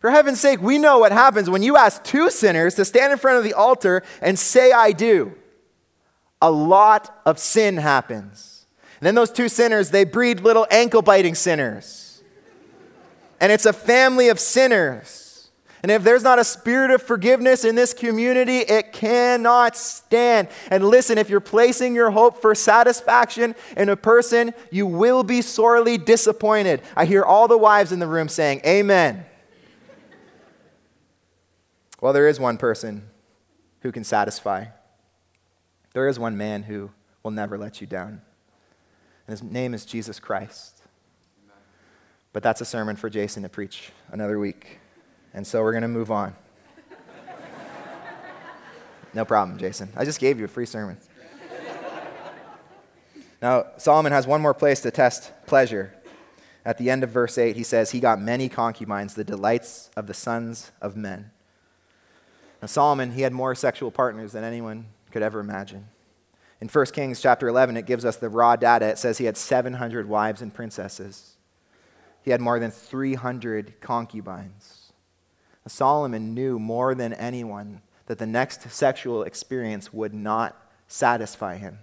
[0.00, 3.18] For heaven's sake, we know what happens when you ask two sinners to stand in
[3.18, 5.34] front of the altar and say, I do.
[6.42, 8.64] A lot of sin happens.
[8.98, 12.09] And then those two sinners, they breed little ankle biting sinners
[13.40, 15.20] and it's a family of sinners.
[15.82, 20.48] And if there's not a spirit of forgiveness in this community, it cannot stand.
[20.70, 25.40] And listen, if you're placing your hope for satisfaction in a person, you will be
[25.40, 26.82] sorely disappointed.
[26.94, 29.24] I hear all the wives in the room saying, Amen.
[32.02, 33.08] well, there is one person
[33.80, 34.66] who can satisfy.
[35.94, 36.90] There is one man who
[37.22, 38.20] will never let you down.
[39.26, 40.79] And his name is Jesus Christ.
[42.32, 44.78] But that's a sermon for Jason to preach another week.
[45.34, 46.34] And so we're going to move on.
[49.14, 49.90] no problem, Jason.
[49.96, 50.96] I just gave you a free sermon.
[53.42, 55.94] Now, Solomon has one more place to test pleasure.
[56.64, 60.06] At the end of verse 8, he says, He got many concubines, the delights of
[60.06, 61.30] the sons of men.
[62.60, 65.86] Now, Solomon, he had more sexual partners than anyone could ever imagine.
[66.60, 68.86] In 1 Kings chapter 11, it gives us the raw data.
[68.88, 71.29] It says he had 700 wives and princesses.
[72.22, 74.92] He had more than 300 concubines.
[75.66, 80.56] Solomon knew more than anyone that the next sexual experience would not
[80.88, 81.78] satisfy him.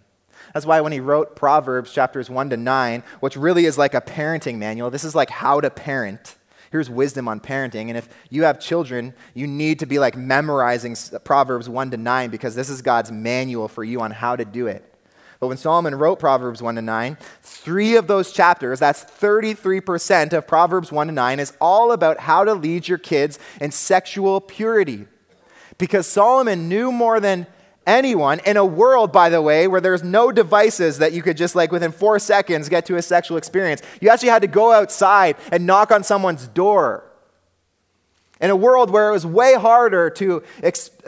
[0.54, 4.02] That's why when he wrote Proverbs chapters 1 to 9, which really is like a
[4.02, 6.36] parenting manual, this is like how to parent.
[6.72, 7.88] Here's wisdom on parenting.
[7.88, 12.30] And if you have children, you need to be like memorizing Proverbs 1 to 9
[12.30, 14.94] because this is God's manual for you on how to do it.
[15.40, 20.48] But when Solomon wrote Proverbs 1 to 9, three of those chapters, that's 33% of
[20.48, 25.06] Proverbs 1 to 9, is all about how to lead your kids in sexual purity.
[25.78, 27.46] Because Solomon knew more than
[27.86, 31.56] anyone in a world, by the way, where there's no devices that you could just
[31.56, 33.82] like within four seconds get to a sexual experience.
[34.02, 37.07] You actually had to go outside and knock on someone's door.
[38.40, 40.44] In a world where it was way harder to,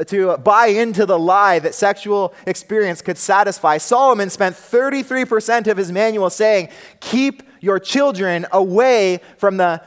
[0.08, 5.92] to buy into the lie that sexual experience could satisfy, Solomon spent 33% of his
[5.92, 6.70] manual saying,
[7.00, 9.82] Keep your children away from the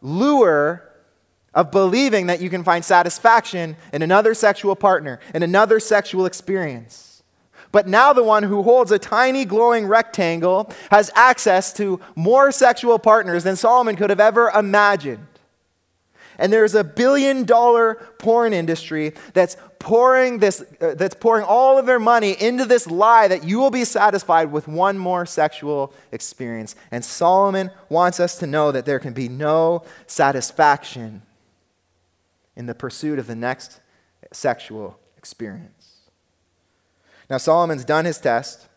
[0.00, 0.90] lure
[1.52, 7.22] of believing that you can find satisfaction in another sexual partner, in another sexual experience.
[7.72, 12.98] But now the one who holds a tiny glowing rectangle has access to more sexual
[12.98, 15.26] partners than Solomon could have ever imagined.
[16.38, 21.86] And there's a billion dollar porn industry that's pouring, this, uh, that's pouring all of
[21.86, 26.74] their money into this lie that you will be satisfied with one more sexual experience.
[26.90, 31.22] And Solomon wants us to know that there can be no satisfaction
[32.54, 33.80] in the pursuit of the next
[34.32, 36.00] sexual experience.
[37.28, 38.68] Now, Solomon's done his test,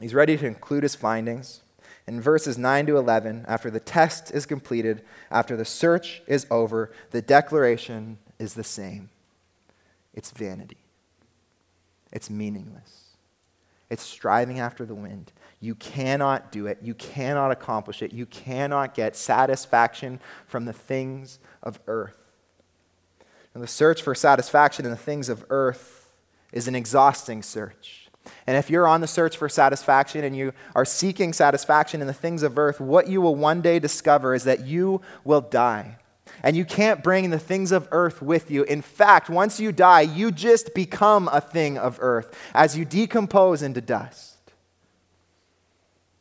[0.00, 1.62] he's ready to conclude his findings
[2.06, 6.92] in verses 9 to 11, after the test is completed, after the search is over,
[7.10, 9.10] the declaration is the same
[10.14, 10.78] it's vanity,
[12.12, 13.16] it's meaningless,
[13.90, 15.32] it's striving after the wind.
[15.60, 16.78] You cannot do it.
[16.82, 18.12] You cannot accomplish it.
[18.12, 22.26] You cannot get satisfaction from the things of earth.
[23.54, 26.12] And the search for satisfaction in the things of earth
[26.52, 28.05] is an exhausting search.
[28.46, 32.12] And if you're on the search for satisfaction and you are seeking satisfaction in the
[32.12, 35.98] things of earth, what you will one day discover is that you will die.
[36.42, 38.64] And you can't bring the things of earth with you.
[38.64, 43.62] In fact, once you die, you just become a thing of earth as you decompose
[43.62, 44.36] into dust.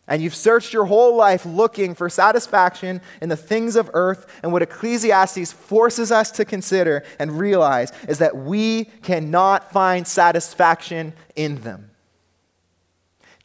[0.07, 4.27] And you've searched your whole life looking for satisfaction in the things of earth.
[4.43, 11.13] And what Ecclesiastes forces us to consider and realize is that we cannot find satisfaction
[11.35, 11.89] in them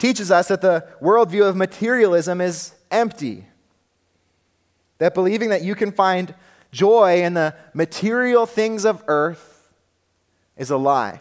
[0.00, 3.46] teaches us that the worldview of materialism is empty.
[4.98, 6.34] That believing that you can find
[6.72, 9.68] joy in the material things of earth
[10.56, 11.20] is a lie.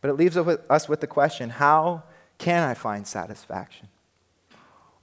[0.00, 2.04] But it leaves us with the question how
[2.36, 3.88] can I find satisfaction?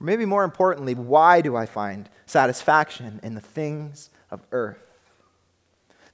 [0.00, 4.85] Or maybe more importantly, why do I find satisfaction in the things of earth?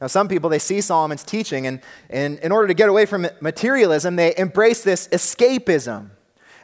[0.03, 1.81] Now, some people, they see Solomon's teaching, and,
[2.11, 6.11] and in order to get away from materialism, they embrace this escapism.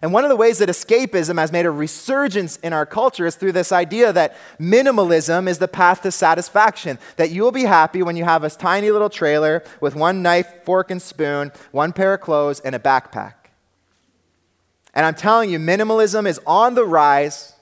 [0.03, 3.37] And one of the ways that escapism has made a resurgence in our culture is
[3.37, 6.99] through this idea that minimalism is the path to satisfaction.
[7.15, 10.65] That you will be happy when you have a tiny little trailer with one knife,
[10.65, 13.35] fork, and spoon, one pair of clothes, and a backpack.
[14.95, 17.55] And I'm telling you, minimalism is on the rise.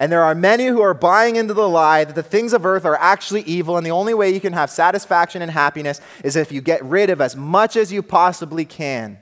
[0.00, 2.86] And there are many who are buying into the lie that the things of earth
[2.86, 6.50] are actually evil, and the only way you can have satisfaction and happiness is if
[6.50, 9.18] you get rid of as much as you possibly can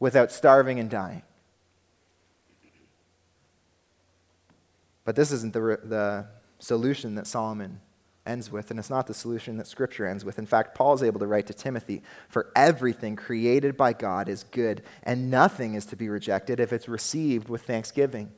[0.00, 1.20] without starving and dying.
[5.04, 6.26] But this isn't the, the
[6.60, 7.80] solution that Solomon
[8.24, 10.38] ends with, and it's not the solution that Scripture ends with.
[10.38, 14.44] In fact, Paul is able to write to Timothy For everything created by God is
[14.44, 18.32] good, and nothing is to be rejected if it's received with thanksgiving.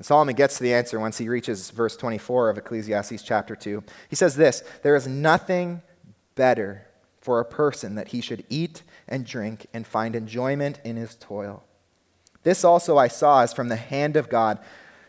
[0.00, 3.84] And Solomon gets to the answer once he reaches verse 24 of Ecclesiastes chapter 2.
[4.08, 5.82] He says this There is nothing
[6.36, 6.86] better
[7.20, 11.64] for a person that he should eat and drink and find enjoyment in his toil.
[12.44, 14.58] This also I saw is from the hand of God.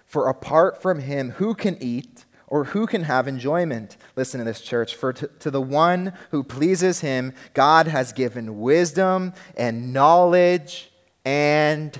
[0.05, 3.95] For apart from him, who can eat or who can have enjoyment?
[4.17, 4.93] Listen to this, church.
[4.93, 10.91] For to, to, the one who pleases him, God has given wisdom and knowledge
[11.23, 11.97] and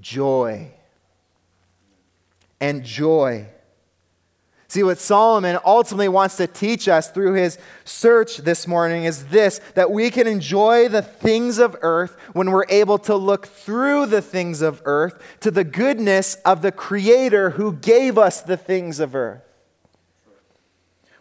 [0.00, 0.72] joy.
[2.64, 3.46] And joy.
[4.68, 9.60] See, what Solomon ultimately wants to teach us through his search this morning is this
[9.74, 14.22] that we can enjoy the things of earth when we're able to look through the
[14.22, 19.14] things of earth to the goodness of the Creator who gave us the things of
[19.14, 19.42] earth.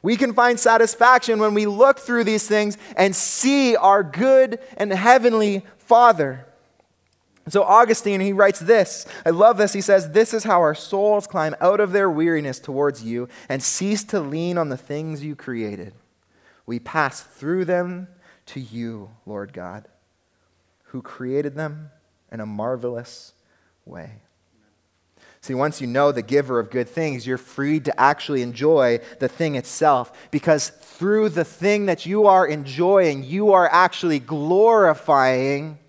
[0.01, 4.93] We can find satisfaction when we look through these things and see our good and
[4.93, 6.45] heavenly Father.
[7.49, 9.05] So Augustine, he writes this.
[9.25, 9.73] I love this.
[9.73, 13.61] He says, This is how our souls climb out of their weariness towards you and
[13.61, 15.93] cease to lean on the things you created.
[16.65, 18.07] We pass through them
[18.47, 19.87] to you, Lord God,
[20.85, 21.91] who created them
[22.31, 23.33] in a marvelous
[23.85, 24.21] way.
[25.41, 29.27] See, once you know the giver of good things, you're free to actually enjoy the
[29.27, 35.79] thing itself because through the thing that you are enjoying, you are actually glorifying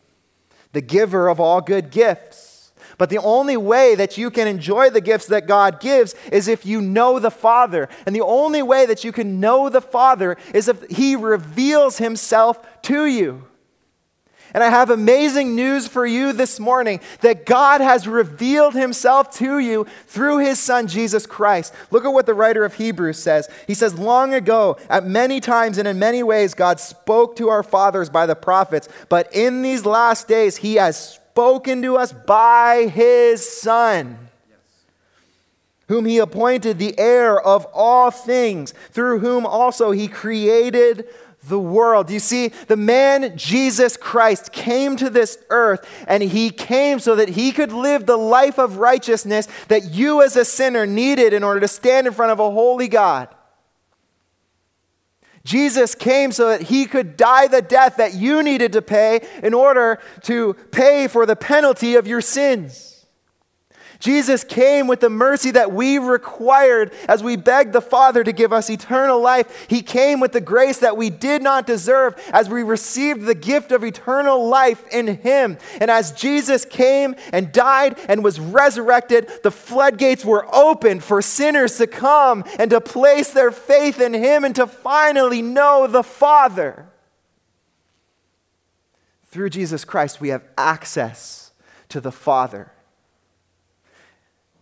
[0.75, 2.73] the giver of all good gifts.
[2.99, 6.65] But the only way that you can enjoy the gifts that God gives is if
[6.65, 7.89] you know the Father.
[8.07, 12.61] And the only way that you can know the Father is if He reveals Himself
[12.83, 13.47] to you.
[14.55, 19.59] And I have amazing news for you this morning that God has revealed himself to
[19.59, 21.75] you through his son Jesus Christ.
[21.91, 23.49] Look at what the writer of Hebrews says.
[23.67, 27.65] He says, Long ago, at many times and in many ways, God spoke to our
[27.65, 32.89] fathers by the prophets, but in these last days, he has spoken to us by
[32.95, 34.25] his son
[35.89, 41.07] whom he appointed the heir of all things, through whom also he created
[41.49, 42.11] the world.
[42.11, 47.31] You see, the man Jesus Christ came to this earth and he came so that
[47.31, 51.61] he could live the life of righteousness that you as a sinner needed in order
[51.61, 53.29] to stand in front of a holy God.
[55.45, 59.53] Jesus came so that he could die the death that you needed to pay in
[59.53, 62.94] order to pay for the penalty of your sins.
[64.05, 68.53] Jesus came with the mercy that we required as we begged the Father to give
[68.53, 69.65] us eternal life.
[69.67, 73.73] He came with the grace that we did not deserve as we received the gift
[73.73, 75.57] of eternal life in Him.
[75.81, 81.79] And as Jesus came and died and was resurrected, the floodgates were opened for sinners
[81.79, 86.91] to come and to place their faith in Him and to finally know the Father.
[89.23, 91.53] Through Jesus Christ, we have access
[91.89, 92.71] to the Father.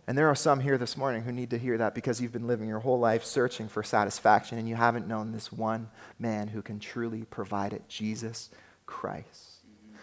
[0.05, 2.47] And there are some here this morning who need to hear that because you've been
[2.47, 5.89] living your whole life searching for satisfaction and you haven't known this one
[6.19, 8.49] man who can truly provide it Jesus
[8.85, 9.59] Christ.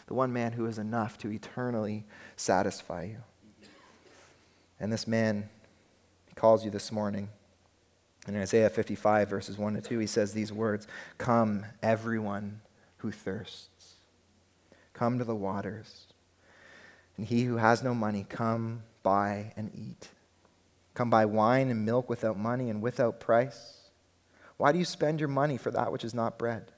[0.07, 2.05] The one man who is enough to eternally
[2.36, 3.18] satisfy you.
[4.80, 5.51] And this man
[6.34, 7.28] calls you this morning.
[8.26, 10.86] In Isaiah 55, verses 1 to 2, he says these words
[11.18, 12.62] Come, everyone
[12.98, 13.96] who thirsts,
[14.94, 16.07] come to the waters.
[17.18, 20.09] And he who has no money, come buy and eat.
[20.94, 23.78] Come buy wine and milk without money and without price.
[24.57, 26.72] Why do you spend your money for that which is not bread,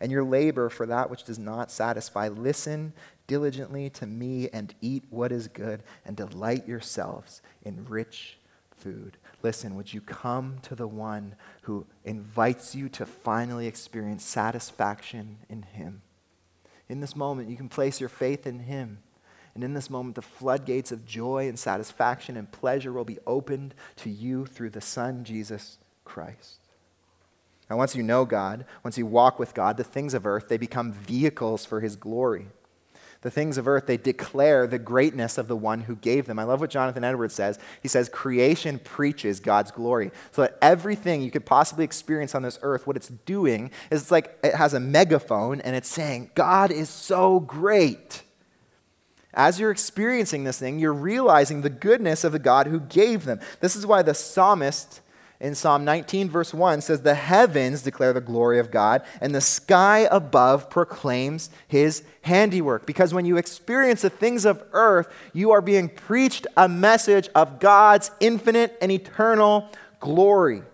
[0.00, 2.28] and your labor for that which does not satisfy?
[2.28, 2.92] Listen
[3.26, 8.38] diligently to me and eat what is good, and delight yourselves in rich
[8.76, 9.16] food.
[9.42, 15.62] Listen, would you come to the one who invites you to finally experience satisfaction in
[15.62, 16.02] him?
[16.88, 18.98] In this moment, you can place your faith in him
[19.58, 23.74] and in this moment, the floodgates of joy and satisfaction and pleasure will be opened
[23.96, 26.60] to you through the Son, Jesus Christ.
[27.68, 30.58] Now, once you know God, once you walk with God, the things of earth, they
[30.58, 32.46] become vehicles for His glory.
[33.22, 36.38] The things of earth, they declare the greatness of the one who gave them.
[36.38, 37.58] I love what Jonathan Edwards says.
[37.82, 40.12] He says, Creation preaches God's glory.
[40.30, 44.12] So that everything you could possibly experience on this earth, what it's doing is it's
[44.12, 48.22] like it has a megaphone and it's saying, God is so great.
[49.38, 53.38] As you're experiencing this thing, you're realizing the goodness of the God who gave them.
[53.60, 55.00] This is why the psalmist
[55.38, 59.40] in Psalm 19, verse 1 says, The heavens declare the glory of God, and the
[59.40, 62.84] sky above proclaims his handiwork.
[62.84, 67.60] Because when you experience the things of earth, you are being preached a message of
[67.60, 69.68] God's infinite and eternal
[70.00, 70.64] glory.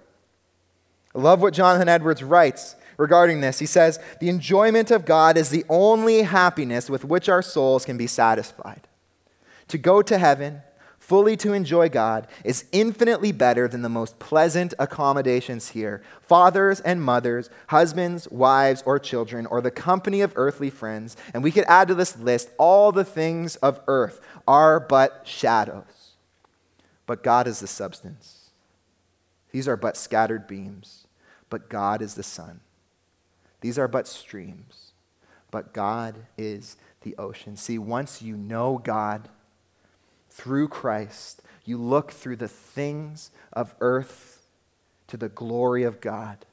[1.15, 3.59] I love what Jonathan Edwards writes regarding this.
[3.59, 7.97] He says, The enjoyment of God is the only happiness with which our souls can
[7.97, 8.87] be satisfied.
[9.69, 10.63] To go to heaven,
[10.99, 16.03] fully to enjoy God is infinitely better than the most pleasant accommodations here.
[16.23, 21.17] Fathers and mothers, husbands, wives, or children, or the company of earthly friends.
[21.33, 25.85] And we could add to this list all the things of earth are but shadows.
[27.07, 28.51] But God is the substance.
[29.51, 31.07] These are but scattered beams,
[31.49, 32.61] but God is the sun.
[33.65, 34.93] These are but streams,
[35.51, 37.57] but God is the ocean.
[37.57, 39.31] See, once you know God,
[40.29, 44.47] through Christ, you look through the things of earth
[45.07, 46.45] to the glory of God.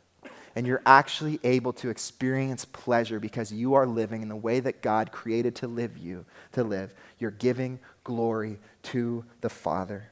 [0.56, 4.82] And you're actually able to experience pleasure because you are living in the way that
[4.82, 6.94] God created to live you to live.
[7.20, 10.11] You're giving glory to the Father.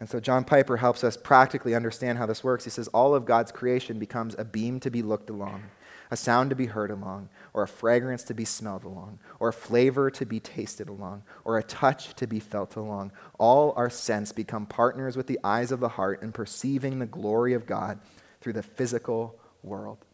[0.00, 2.64] And so John Piper helps us practically understand how this works.
[2.64, 5.64] He says all of God's creation becomes a beam to be looked along
[6.10, 9.52] a sound to be heard along, or a fragrance to be smelled along, or a
[9.52, 13.12] flavor to be tasted along, or a touch to be felt along.
[13.38, 17.52] All our sense become partners with the eyes of the heart in perceiving the glory
[17.52, 17.98] of God
[18.40, 20.04] through the physical world.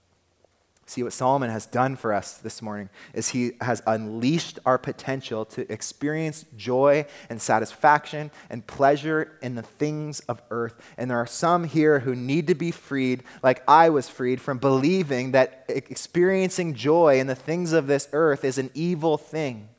[0.87, 5.47] See, what Solomon has done for us this morning is he has unleashed our potential
[5.47, 10.77] to experience joy and satisfaction and pleasure in the things of earth.
[10.99, 14.59] And there are some here who need to be freed, like I was freed, from
[14.59, 19.71] believing that experiencing joy in the things of this earth is an evil thing.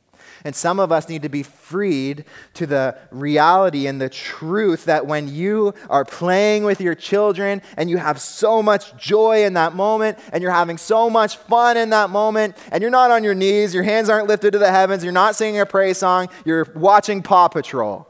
[0.44, 2.24] And some of us need to be freed
[2.54, 7.90] to the reality and the truth that when you are playing with your children and
[7.90, 11.90] you have so much joy in that moment and you're having so much fun in
[11.90, 15.02] that moment and you're not on your knees, your hands aren't lifted to the heavens,
[15.02, 18.06] you're not singing a praise song, you're watching Paw Patrol.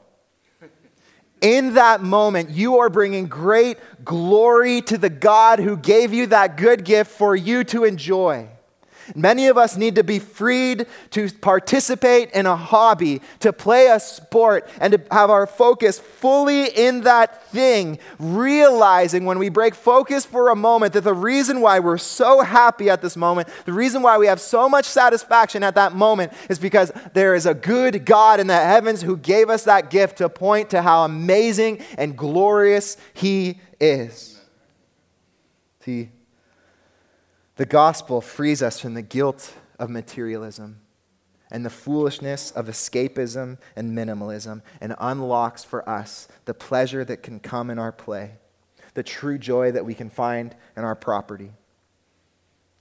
[1.41, 6.57] In that moment, you are bringing great glory to the God who gave you that
[6.57, 8.49] good gift for you to enjoy.
[9.14, 14.00] Many of us need to be freed to participate in a hobby, to play a
[14.00, 20.24] sport, and to have our focus fully in that thing, realizing when we break focus
[20.24, 24.02] for a moment that the reason why we're so happy at this moment, the reason
[24.02, 28.04] why we have so much satisfaction at that moment is because there is a good
[28.04, 32.16] God in the heavens who gave us that gift to point to how amazing and
[32.16, 34.40] glorious He is.
[35.80, 36.11] See,
[37.57, 40.80] the gospel frees us from the guilt of materialism
[41.50, 47.40] and the foolishness of escapism and minimalism and unlocks for us the pleasure that can
[47.40, 48.32] come in our play,
[48.94, 51.50] the true joy that we can find in our property.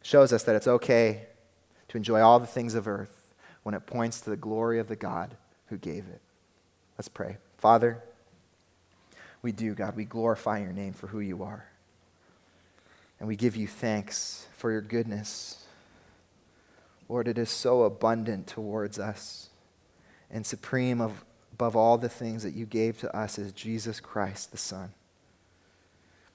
[0.02, 1.28] Shows us that it's okay
[1.88, 4.96] to enjoy all the things of earth when it points to the glory of the
[4.96, 6.22] God who gave it.
[6.98, 7.38] Let's pray.
[7.58, 8.04] Father,
[9.42, 9.96] we do, God.
[9.96, 11.66] We glorify your name for who you are.
[13.20, 15.64] And we give you thanks for your goodness.
[17.08, 19.50] Lord, it is so abundant towards us.
[20.32, 24.52] And supreme of, above all the things that you gave to us is Jesus Christ,
[24.52, 24.92] the Son.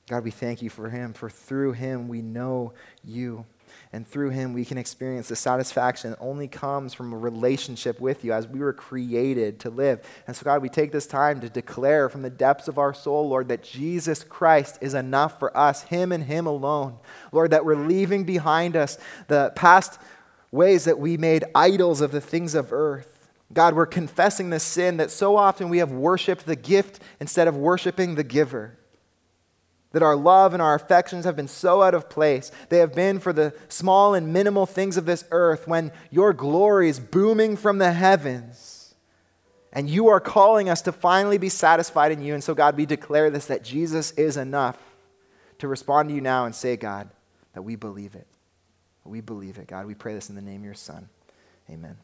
[0.09, 2.73] God, we thank you for him, for through him we know
[3.03, 3.47] you.
[3.93, 8.25] And through him, we can experience the satisfaction that only comes from a relationship with
[8.25, 10.01] you as we were created to live.
[10.29, 13.29] And so, God, we take this time to declare from the depths of our soul,
[13.29, 16.99] Lord, that Jesus Christ is enough for us, him and him alone.
[17.33, 19.99] Lord, that we're leaving behind us the past
[20.53, 23.29] ways that we made idols of the things of earth.
[23.53, 27.57] God, we're confessing the sin that so often we have worshiped the gift instead of
[27.57, 28.79] worshiping the giver.
[29.93, 32.53] That our love and our affections have been so out of place.
[32.69, 36.89] They have been for the small and minimal things of this earth when your glory
[36.89, 38.95] is booming from the heavens.
[39.73, 42.35] And you are calling us to finally be satisfied in you.
[42.35, 44.79] And so, God, we declare this that Jesus is enough
[45.59, 47.09] to respond to you now and say, God,
[47.55, 48.27] that we believe it.
[49.05, 49.87] We believe it, God.
[49.87, 51.09] We pray this in the name of your Son.
[51.69, 51.97] Amen.